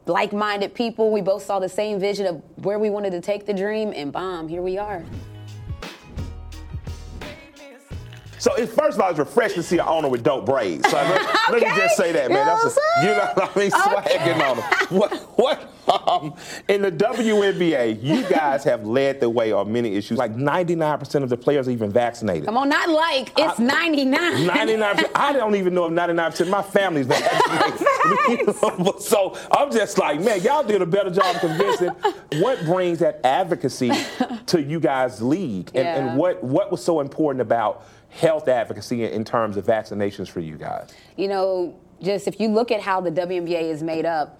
like-minded 0.10 0.74
people. 0.74 1.12
We 1.12 1.22
both 1.22 1.44
saw 1.44 1.60
the 1.60 1.70
same 1.70 2.00
vision 2.00 2.26
of 2.26 2.42
where 2.64 2.80
we 2.80 2.90
wanted 2.90 3.12
to 3.12 3.22
take 3.22 3.46
the 3.46 3.54
dream, 3.54 3.94
and 3.96 4.12
bomb, 4.12 4.48
here 4.48 4.62
we 4.62 4.78
are. 4.78 5.04
So 8.48 8.56
it, 8.56 8.70
first 8.70 8.96
of 8.98 9.01
all, 9.01 9.10
it's 9.10 9.20
refreshing 9.20 9.58
to 9.58 9.63
see 9.63 9.77
an 9.77 9.86
owner 9.88 10.08
with 10.08 10.24
dope 10.24 10.46
braids. 10.46 10.89
So 10.89 10.96
let, 10.96 11.51
let 11.51 11.62
me 11.62 11.68
just 11.75 11.98
say 11.98 12.13
that, 12.13 12.32
man. 12.32 12.39
You 12.39 12.46
know 12.46 12.63
That's 12.63 12.75
what 12.75 12.84
a, 12.98 13.01
you 13.01 13.08
know 13.08 13.32
what 13.34 13.58
I 13.58 13.60
mean, 13.60 13.72
swagging 13.72 14.50
on 14.50 14.58
them. 14.58 14.98
What, 14.98 15.13
what 15.38 15.74
um, 16.08 16.34
in 16.70 16.82
the 16.82 16.92
WNBA, 16.92 18.01
you 18.01 18.24
guys 18.30 18.63
have 18.63 18.86
led 18.86 19.20
the 19.20 19.30
way 19.30 19.51
on 19.51 19.72
many 19.72 19.96
issues. 19.96 20.18
Like 20.18 20.34
99% 20.34 21.24
of 21.24 21.30
the 21.30 21.36
players 21.36 21.68
are 21.68 21.72
even 21.72 21.92
vaccinated. 21.92 22.46
Come 22.46 22.56
on, 22.58 22.70
not 22.70 22.89
like 22.89 23.34
it's 23.38 23.60
I- 23.60 23.63
99. 23.63 24.46
99 24.48 25.06
I 25.16 25.34
don't 25.34 25.56
even 25.56 25.74
know 25.74 25.86
if 25.88 25.92
99% 25.92 26.39
of 26.42 26.50
my 26.50 26.62
family's 26.62 27.08
vaccinated. 27.08 28.56
so 29.01 29.38
I'm 29.51 29.72
just 29.72 29.98
like, 29.98 30.22
man, 30.22 30.42
y'all 30.42 30.63
did 30.63 30.82
a 30.82 30.86
better 30.86 31.10
job 31.10 31.36
of 31.36 31.42
convincing. 31.42 31.89
what 32.42 32.63
brings 32.63 33.00
that 33.00 33.20
advocacy 33.25 33.92
to 34.46 34.62
you 34.62 34.80
guys' 34.80 35.22
league? 35.22 35.70
And, 35.75 35.84
Yeah. 35.86 35.96
and 35.98 36.18
what, 36.18 36.42
what 36.44 36.72
was 36.72 36.82
so 36.84 37.01
important 37.01 37.42
about 37.42 37.86
health 38.10 38.48
advocacy 38.48 39.04
in, 39.04 39.24
terms 39.24 39.58
of 39.58 39.66
vaccinations 39.66 40.28
for 40.28 40.40
you 40.40 40.58
guys? 40.58 40.94
you 41.18 41.28
know, 41.28 41.78
just 42.02 42.28
if 42.28 42.40
you 42.40 42.48
look 42.48 42.72
at 42.72 42.82
how 42.82 43.02
the 43.02 43.12
WNBA 43.12 43.64
is 43.64 43.84
made 43.84 44.06
up, 44.06 44.40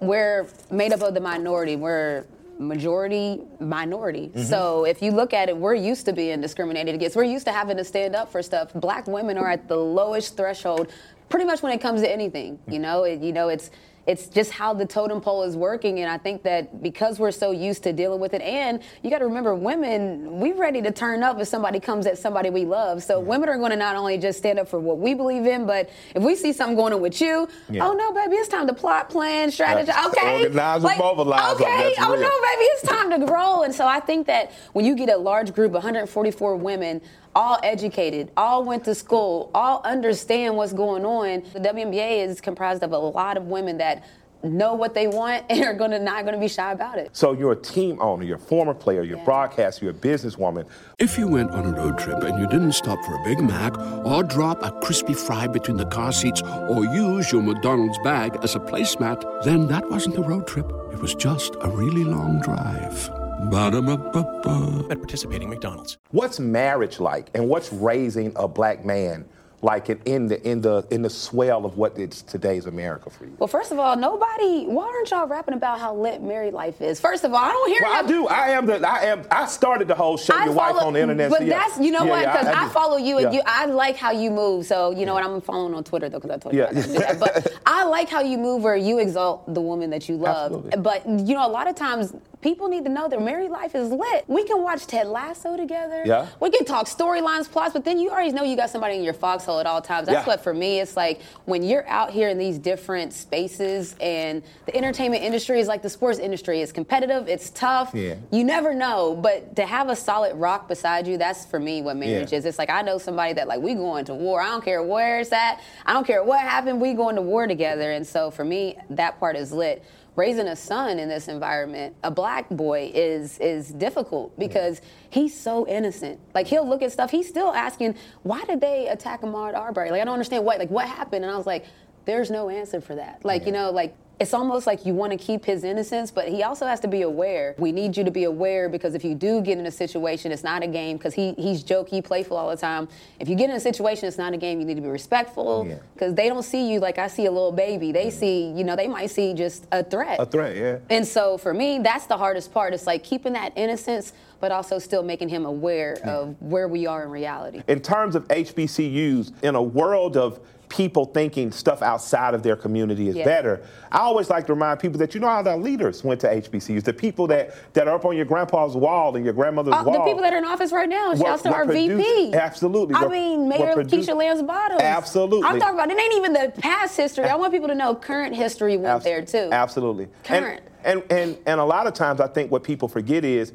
we're 0.00 0.48
made 0.70 0.92
up 0.92 1.02
of 1.02 1.14
the 1.14 1.20
minority. 1.20 1.76
We're 1.76 2.24
majority 2.58 3.40
minority. 3.58 4.28
Mm-hmm. 4.28 4.42
So 4.42 4.84
if 4.84 5.02
you 5.02 5.12
look 5.12 5.32
at 5.32 5.48
it, 5.48 5.56
we're 5.56 5.74
used 5.74 6.04
to 6.06 6.12
being 6.12 6.40
discriminated 6.40 6.94
against. 6.94 7.16
We're 7.16 7.24
used 7.24 7.46
to 7.46 7.52
having 7.52 7.78
to 7.78 7.84
stand 7.84 8.14
up 8.14 8.30
for 8.30 8.42
stuff. 8.42 8.72
Black 8.74 9.06
women 9.06 9.38
are 9.38 9.50
at 9.50 9.66
the 9.66 9.76
lowest 9.76 10.36
threshold, 10.36 10.92
pretty 11.28 11.46
much 11.46 11.62
when 11.62 11.72
it 11.72 11.80
comes 11.80 12.02
to 12.02 12.10
anything. 12.10 12.58
You 12.68 12.78
mm. 12.78 12.82
know, 12.82 13.04
it, 13.04 13.20
you 13.20 13.32
know, 13.32 13.48
it's 13.48 13.70
it's 14.10 14.26
just 14.26 14.50
how 14.50 14.74
the 14.74 14.84
totem 14.84 15.20
pole 15.20 15.44
is 15.44 15.56
working. 15.56 16.00
And 16.00 16.10
I 16.10 16.18
think 16.18 16.42
that 16.42 16.82
because 16.82 17.20
we're 17.20 17.30
so 17.30 17.52
used 17.52 17.84
to 17.84 17.92
dealing 17.92 18.18
with 18.18 18.34
it, 18.34 18.42
and 18.42 18.82
you 19.04 19.10
got 19.10 19.20
to 19.20 19.26
remember, 19.26 19.54
women, 19.54 20.40
we 20.40 20.50
ready 20.50 20.82
to 20.82 20.90
turn 20.90 21.22
up 21.22 21.38
if 21.38 21.46
somebody 21.46 21.78
comes 21.78 22.06
at 22.06 22.18
somebody 22.18 22.50
we 22.50 22.64
love. 22.64 23.04
So 23.04 23.20
yeah. 23.20 23.28
women 23.28 23.48
are 23.48 23.56
going 23.56 23.70
to 23.70 23.76
not 23.76 23.94
only 23.94 24.18
just 24.18 24.38
stand 24.38 24.58
up 24.58 24.68
for 24.68 24.80
what 24.80 24.98
we 24.98 25.14
believe 25.14 25.46
in, 25.46 25.64
but 25.64 25.90
if 26.16 26.24
we 26.24 26.34
see 26.34 26.52
something 26.52 26.74
going 26.76 26.92
on 26.92 27.00
with 27.00 27.20
you, 27.20 27.48
yeah. 27.70 27.86
oh 27.86 27.92
no, 27.92 28.12
baby, 28.12 28.34
it's 28.34 28.48
time 28.48 28.66
to 28.66 28.74
plot, 28.74 29.10
plan, 29.10 29.48
strategize. 29.48 30.06
Okay, 30.08 30.42
organize 30.42 30.82
like, 30.82 30.98
mobilize. 30.98 31.54
Okay, 31.54 31.94
oh 32.00 32.14
no, 32.14 32.16
baby, 32.16 32.64
it's 32.72 32.82
time 32.82 33.10
to 33.10 33.24
grow. 33.24 33.62
And 33.62 33.72
so 33.72 33.86
I 33.86 34.00
think 34.00 34.26
that 34.26 34.50
when 34.72 34.84
you 34.84 34.96
get 34.96 35.08
a 35.08 35.16
large 35.16 35.54
group, 35.54 35.70
144 35.70 36.56
women 36.56 37.00
all 37.34 37.58
educated, 37.62 38.30
all 38.36 38.64
went 38.64 38.84
to 38.84 38.94
school, 38.94 39.50
all 39.54 39.80
understand 39.84 40.56
what's 40.56 40.72
going 40.72 41.04
on. 41.04 41.42
The 41.52 41.60
WNBA 41.60 42.26
is 42.26 42.40
comprised 42.40 42.82
of 42.82 42.92
a 42.92 42.98
lot 42.98 43.36
of 43.36 43.44
women 43.44 43.78
that 43.78 44.04
know 44.42 44.74
what 44.74 44.94
they 44.94 45.06
want 45.06 45.44
and 45.50 45.64
are 45.64 45.74
going 45.74 45.90
to 45.90 45.98
not 45.98 46.22
going 46.22 46.34
to 46.34 46.40
be 46.40 46.48
shy 46.48 46.72
about 46.72 46.98
it. 46.98 47.10
So 47.12 47.32
you're 47.32 47.52
a 47.52 47.56
team 47.56 48.00
owner, 48.00 48.24
you're 48.24 48.36
a 48.36 48.40
former 48.40 48.74
player, 48.74 49.02
you're 49.02 49.18
yeah. 49.18 49.22
a 49.22 49.26
broadcaster, 49.26 49.84
you're 49.84 49.94
a 49.94 49.96
businesswoman. 49.96 50.66
If 50.98 51.18
you 51.18 51.28
went 51.28 51.50
on 51.50 51.66
a 51.66 51.76
road 51.76 51.98
trip 51.98 52.22
and 52.22 52.38
you 52.38 52.46
didn't 52.46 52.72
stop 52.72 53.04
for 53.04 53.14
a 53.14 53.24
Big 53.24 53.40
Mac 53.40 53.76
or 53.78 54.22
drop 54.22 54.62
a 54.62 54.72
crispy 54.80 55.14
fry 55.14 55.46
between 55.46 55.76
the 55.76 55.86
car 55.86 56.12
seats 56.12 56.42
or 56.42 56.84
use 56.84 57.30
your 57.32 57.42
McDonald's 57.42 57.98
bag 57.98 58.38
as 58.42 58.54
a 58.54 58.60
placemat, 58.60 59.44
then 59.44 59.66
that 59.68 59.88
wasn't 59.90 60.16
a 60.16 60.22
road 60.22 60.46
trip. 60.46 60.70
It 60.92 61.00
was 61.00 61.14
just 61.14 61.54
a 61.60 61.68
really 61.68 62.04
long 62.04 62.40
drive. 62.40 63.19
Ba-da-ba-ba-ba. 63.48 64.88
At 64.90 64.98
participating 64.98 65.48
McDonald's. 65.48 65.96
What's 66.10 66.38
marriage 66.38 67.00
like 67.00 67.30
and 67.34 67.48
what's 67.48 67.72
raising 67.72 68.32
a 68.36 68.46
black 68.46 68.84
man 68.84 69.24
like 69.62 69.90
in 69.90 70.26
the 70.26 70.48
in 70.48 70.60
the 70.60 70.86
in 70.90 71.02
the 71.02 71.10
swell 71.10 71.66
of 71.66 71.76
what 71.76 71.98
it's 71.98 72.22
today's 72.22 72.66
America 72.66 73.10
for 73.10 73.24
you? 73.24 73.36
Well, 73.38 73.46
first 73.46 73.72
of 73.72 73.78
all, 73.78 73.94
nobody. 73.96 74.64
Why 74.64 74.84
aren't 74.84 75.10
y'all 75.10 75.26
rapping 75.26 75.54
about 75.54 75.78
how 75.78 75.94
lit 75.94 76.22
married 76.22 76.54
life 76.54 76.80
is? 76.80 76.98
First 76.98 77.24
of 77.24 77.32
all, 77.32 77.38
I 77.38 77.50
don't 77.50 77.68
hear. 77.68 77.80
Well, 77.82 78.04
I 78.04 78.06
do. 78.06 78.26
I 78.28 78.48
am 78.50 78.66
the. 78.66 78.88
I 78.88 79.04
am. 79.04 79.26
I 79.30 79.46
started 79.46 79.88
the 79.88 79.94
whole 79.94 80.16
show. 80.16 80.34
I 80.34 80.46
your 80.46 80.54
follow, 80.54 80.74
wife 80.74 80.82
on 80.84 80.92
the 80.94 81.00
internet. 81.00 81.30
But 81.30 81.40
so 81.40 81.44
yeah. 81.44 81.58
that's 81.58 81.78
you 81.78 81.90
know 81.90 82.04
yeah, 82.04 82.10
what? 82.10 82.24
Because 82.26 82.46
yeah, 82.46 82.62
I, 82.62 82.66
I, 82.66 82.68
follow 82.70 82.96
you 82.96 83.18
and 83.18 83.34
you. 83.34 83.42
I 83.44 83.66
like 83.66 83.96
how 83.96 84.12
you 84.12 84.30
move. 84.30 84.64
So 84.66 84.92
you 84.92 85.04
know 85.04 85.14
what? 85.14 85.24
I'm 85.24 85.40
following 85.40 85.74
on 85.74 85.84
Twitter 85.84 86.08
though 86.08 86.20
because 86.20 86.30
I 86.30 86.38
told 86.38 86.54
you. 86.54 86.60
Yeah. 86.60 87.14
But 87.18 87.52
I 87.66 87.84
like 87.84 88.08
how 88.08 88.22
you 88.22 88.38
move 88.38 88.62
where 88.62 88.76
you 88.76 88.98
exalt 88.98 89.52
the 89.52 89.60
woman 89.60 89.90
that 89.90 90.08
you 90.08 90.16
love. 90.16 90.52
Absolutely. 90.52 90.80
But 90.80 91.06
you 91.06 91.34
know, 91.34 91.46
a 91.46 91.48
lot 91.50 91.68
of 91.68 91.74
times 91.74 92.14
people 92.40 92.68
need 92.68 92.84
to 92.84 92.90
know 92.90 93.08
their 93.08 93.20
married 93.20 93.50
life 93.50 93.74
is 93.74 93.90
lit. 93.90 94.24
We 94.26 94.44
can 94.44 94.62
watch 94.62 94.86
Ted 94.86 95.06
Lasso 95.06 95.56
together. 95.56 96.02
Yeah. 96.06 96.26
We 96.40 96.50
can 96.50 96.64
talk 96.64 96.86
storylines, 96.86 97.50
plots, 97.50 97.72
but 97.72 97.84
then 97.84 97.98
you 97.98 98.10
already 98.10 98.32
know 98.32 98.42
you 98.42 98.56
got 98.56 98.70
somebody 98.70 98.96
in 98.96 99.02
your 99.02 99.14
foxhole 99.14 99.58
at 99.58 99.66
all 99.66 99.82
times. 99.82 100.06
That's 100.06 100.26
yeah. 100.26 100.32
what 100.32 100.42
for 100.42 100.54
me 100.54 100.80
it's 100.80 100.96
like 100.96 101.20
when 101.44 101.62
you're 101.62 101.86
out 101.88 102.10
here 102.10 102.28
in 102.28 102.38
these 102.38 102.58
different 102.58 103.12
spaces 103.12 103.94
and 104.00 104.42
the 104.66 104.74
entertainment 104.76 105.22
industry 105.22 105.60
is 105.60 105.68
like 105.68 105.82
the 105.82 105.90
sports 105.90 106.18
industry. 106.18 106.60
It's 106.60 106.72
competitive, 106.72 107.28
it's 107.28 107.50
tough. 107.50 107.94
Yeah. 107.94 108.14
You 108.30 108.44
never 108.44 108.74
know. 108.74 109.14
But 109.14 109.56
to 109.56 109.66
have 109.66 109.88
a 109.88 109.96
solid 109.96 110.34
rock 110.36 110.68
beside 110.68 111.06
you, 111.06 111.18
that's 111.18 111.44
for 111.44 111.60
me 111.60 111.82
what 111.82 111.96
marriage 111.96 112.32
yeah. 112.32 112.38
is. 112.38 112.44
It's 112.44 112.58
like 112.58 112.70
I 112.70 112.82
know 112.82 112.98
somebody 112.98 113.34
that 113.34 113.48
like 113.48 113.60
we 113.60 113.74
going 113.74 114.06
to 114.06 114.14
war. 114.14 114.40
I 114.40 114.46
don't 114.46 114.64
care 114.64 114.82
where 114.82 115.20
it's 115.20 115.32
at. 115.32 115.60
I 115.84 115.92
don't 115.92 116.06
care 116.06 116.24
what 116.24 116.40
happened, 116.40 116.80
we 116.80 116.94
going 116.94 117.16
to 117.16 117.22
war 117.22 117.46
together. 117.46 117.92
And 117.92 118.06
so 118.06 118.30
for 118.30 118.44
me, 118.44 118.78
that 118.90 119.18
part 119.18 119.36
is 119.36 119.52
lit 119.52 119.84
raising 120.16 120.48
a 120.48 120.56
son 120.56 120.98
in 120.98 121.08
this 121.08 121.28
environment, 121.28 121.94
a 122.02 122.10
black 122.10 122.48
boy, 122.50 122.90
is 122.94 123.38
is 123.38 123.72
difficult 123.72 124.38
because 124.38 124.80
he's 125.10 125.38
so 125.38 125.66
innocent. 125.66 126.20
Like 126.34 126.46
he'll 126.46 126.68
look 126.68 126.82
at 126.82 126.92
stuff, 126.92 127.10
he's 127.10 127.28
still 127.28 127.52
asking, 127.52 127.96
why 128.22 128.44
did 128.44 128.60
they 128.60 128.88
attack 128.88 129.22
Ahmaud 129.22 129.54
Arbery? 129.54 129.90
Like 129.90 130.02
I 130.02 130.04
don't 130.04 130.14
understand 130.14 130.44
what, 130.44 130.58
like 130.58 130.70
what 130.70 130.88
happened? 130.88 131.24
And 131.24 131.32
I 131.32 131.36
was 131.36 131.46
like, 131.46 131.64
there's 132.04 132.30
no 132.30 132.48
answer 132.48 132.80
for 132.80 132.94
that. 132.96 133.24
Like, 133.24 133.42
yeah. 133.42 133.46
you 133.46 133.52
know, 133.52 133.70
like 133.70 133.94
it's 134.20 134.34
almost 134.34 134.66
like 134.66 134.84
you 134.84 134.92
want 134.92 135.12
to 135.12 135.18
keep 135.18 135.46
his 135.46 135.64
innocence, 135.64 136.10
but 136.10 136.28
he 136.28 136.42
also 136.42 136.66
has 136.66 136.78
to 136.80 136.88
be 136.88 137.02
aware. 137.02 137.54
We 137.56 137.72
need 137.72 137.96
you 137.96 138.04
to 138.04 138.10
be 138.10 138.24
aware 138.24 138.68
because 138.68 138.94
if 138.94 139.02
you 139.02 139.14
do 139.14 139.40
get 139.40 139.56
in 139.56 139.64
a 139.64 139.70
situation, 139.70 140.30
it's 140.30 140.44
not 140.44 140.62
a 140.62 140.66
game 140.66 140.98
because 140.98 141.14
he 141.14 141.32
he's 141.38 141.64
jokey, 141.64 142.04
playful 142.04 142.36
all 142.36 142.50
the 142.50 142.56
time. 142.56 142.86
If 143.18 143.30
you 143.30 143.34
get 143.34 143.48
in 143.48 143.56
a 143.56 143.60
situation, 143.60 144.06
it's 144.06 144.18
not 144.18 144.34
a 144.34 144.36
game. 144.36 144.60
You 144.60 144.66
need 144.66 144.74
to 144.74 144.82
be 144.82 144.88
respectful 144.88 145.64
because 145.94 146.10
yeah. 146.10 146.14
they 146.16 146.28
don't 146.28 146.42
see 146.42 146.70
you 146.70 146.80
like 146.80 146.98
I 146.98 147.08
see 147.08 147.24
a 147.24 147.30
little 147.30 147.50
baby. 147.50 147.92
They 147.92 148.10
see, 148.10 148.50
you 148.50 148.62
know, 148.62 148.76
they 148.76 148.88
might 148.88 149.08
see 149.08 149.32
just 149.32 149.66
a 149.72 149.82
threat. 149.82 150.20
A 150.20 150.26
threat, 150.26 150.54
yeah. 150.54 150.78
And 150.90 151.06
so 151.06 151.38
for 151.38 151.54
me, 151.54 151.78
that's 151.78 152.04
the 152.04 152.18
hardest 152.18 152.52
part. 152.52 152.74
It's 152.74 152.86
like 152.86 153.02
keeping 153.02 153.32
that 153.32 153.54
innocence, 153.56 154.12
but 154.38 154.52
also 154.52 154.78
still 154.78 155.02
making 155.02 155.30
him 155.30 155.46
aware 155.46 155.96
yeah. 155.98 156.18
of 156.18 156.42
where 156.42 156.68
we 156.68 156.86
are 156.86 157.04
in 157.04 157.10
reality. 157.10 157.62
In 157.68 157.80
terms 157.80 158.14
of 158.14 158.28
HBCUs, 158.28 159.42
in 159.42 159.54
a 159.54 159.62
world 159.62 160.18
of 160.18 160.40
people 160.70 161.04
thinking 161.04 161.50
stuff 161.50 161.82
outside 161.82 162.32
of 162.32 162.42
their 162.42 162.56
community 162.56 163.08
is 163.08 163.16
yeah. 163.16 163.24
better. 163.24 163.62
I 163.92 163.98
always 163.98 164.30
like 164.30 164.46
to 164.46 164.54
remind 164.54 164.80
people 164.80 164.98
that 165.00 165.14
you 165.14 165.20
know 165.20 165.28
how 165.28 165.42
the 165.42 165.56
leaders 165.56 166.02
went 166.02 166.20
to 166.22 166.28
HBCUs, 166.28 166.84
the 166.84 166.92
people 166.92 167.26
that, 167.26 167.54
that 167.74 167.88
are 167.88 167.96
up 167.96 168.04
on 168.04 168.16
your 168.16 168.24
grandpa's 168.24 168.76
wall 168.76 169.16
and 169.16 169.24
your 169.24 169.34
grandmother's 169.34 169.74
uh, 169.74 169.82
wall. 169.84 169.98
The 169.98 170.10
people 170.10 170.22
that 170.22 170.32
are 170.32 170.38
in 170.38 170.44
office 170.44 170.72
right 170.72 170.88
now. 170.88 171.14
Shouts 171.14 171.42
to 171.42 171.52
our 171.52 171.66
VP. 171.66 172.32
Absolutely. 172.32 172.94
I 172.94 173.08
mean, 173.08 173.48
Mayor 173.48 173.74
Keisha 173.74 174.16
Lance 174.16 174.42
Bottoms. 174.42 174.80
Absolutely. 174.80 175.46
I'm 175.46 175.58
talking 175.58 175.74
about 175.74 175.90
it 175.90 175.98
ain't 175.98 176.14
even 176.14 176.32
the 176.32 176.52
past 176.60 176.96
history. 176.96 177.24
I 177.24 177.34
want 177.34 177.52
people 177.52 177.68
to 177.68 177.74
know 177.74 177.94
current 177.94 178.34
history 178.34 178.76
went 178.76 178.88
Abs- 178.88 179.04
there 179.04 179.24
too. 179.24 179.50
Absolutely. 179.52 180.08
Current. 180.24 180.62
And, 180.84 181.02
and 181.02 181.12
and 181.12 181.38
and 181.46 181.60
a 181.60 181.64
lot 181.64 181.86
of 181.86 181.94
times 181.94 182.20
I 182.20 182.28
think 182.28 182.50
what 182.50 182.62
people 182.64 182.88
forget 182.88 183.24
is 183.24 183.52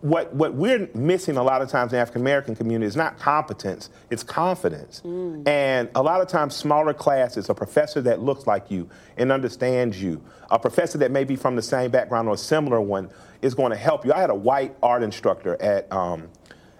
what, 0.00 0.32
what 0.32 0.54
we're 0.54 0.88
missing 0.94 1.36
a 1.36 1.42
lot 1.42 1.60
of 1.60 1.68
times 1.68 1.92
in 1.92 1.96
the 1.96 2.00
African 2.00 2.22
American 2.22 2.54
community 2.54 2.86
is 2.86 2.96
not 2.96 3.18
competence, 3.18 3.90
it's 4.10 4.22
confidence. 4.22 5.02
Mm. 5.04 5.46
And 5.46 5.88
a 5.94 6.02
lot 6.02 6.20
of 6.20 6.28
times, 6.28 6.54
smaller 6.54 6.94
classes, 6.94 7.48
a 7.48 7.54
professor 7.54 8.00
that 8.02 8.20
looks 8.20 8.46
like 8.46 8.70
you 8.70 8.88
and 9.16 9.32
understands 9.32 10.00
you, 10.00 10.22
a 10.50 10.58
professor 10.58 10.98
that 10.98 11.10
may 11.10 11.24
be 11.24 11.36
from 11.36 11.56
the 11.56 11.62
same 11.62 11.90
background 11.90 12.28
or 12.28 12.34
a 12.34 12.38
similar 12.38 12.80
one, 12.80 13.10
is 13.42 13.54
going 13.54 13.70
to 13.70 13.76
help 13.76 14.04
you. 14.04 14.12
I 14.12 14.20
had 14.20 14.30
a 14.30 14.34
white 14.34 14.76
art 14.82 15.02
instructor 15.02 15.60
at, 15.60 15.90
um, 15.92 16.28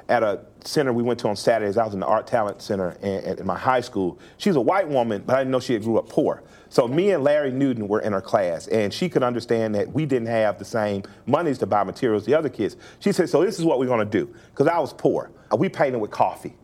at 0.08 0.22
a 0.22 0.40
center 0.64 0.92
we 0.92 1.02
went 1.02 1.20
to 1.20 1.28
on 1.28 1.36
Saturdays. 1.36 1.76
I 1.76 1.84
was 1.84 1.94
in 1.94 2.00
the 2.00 2.06
Art 2.06 2.26
Talent 2.26 2.62
Center 2.62 2.96
in, 3.02 3.44
my 3.46 3.58
high 3.58 3.80
school. 3.80 4.18
She's 4.38 4.56
a 4.56 4.60
white 4.60 4.88
woman, 4.88 5.22
but 5.26 5.36
I 5.36 5.40
didn't 5.40 5.50
know 5.50 5.60
she 5.60 5.78
grew 5.78 5.98
up 5.98 6.08
poor. 6.08 6.42
So 6.70 6.86
me 6.86 7.12
and 7.12 7.24
Larry 7.24 7.50
Newton 7.50 7.88
were 7.88 8.00
in 8.00 8.12
her 8.12 8.20
class, 8.20 8.66
and 8.68 8.92
she 8.92 9.08
could 9.08 9.22
understand 9.22 9.74
that 9.74 9.92
we 9.92 10.04
didn't 10.06 10.28
have 10.28 10.58
the 10.58 10.64
same 10.64 11.02
monies 11.26 11.58
to 11.58 11.66
buy 11.66 11.82
materials 11.82 12.26
the 12.26 12.34
other 12.34 12.50
kids. 12.50 12.76
She 13.00 13.12
said, 13.12 13.28
"So 13.28 13.42
this 13.42 13.58
is 13.58 13.64
what 13.64 13.78
we're 13.78 13.86
going 13.86 14.06
to 14.06 14.18
do," 14.18 14.34
because 14.50 14.66
I 14.66 14.78
was 14.78 14.92
poor. 14.92 15.30
We 15.56 15.68
painted 15.68 15.98
with 15.98 16.10
coffee. 16.10 16.54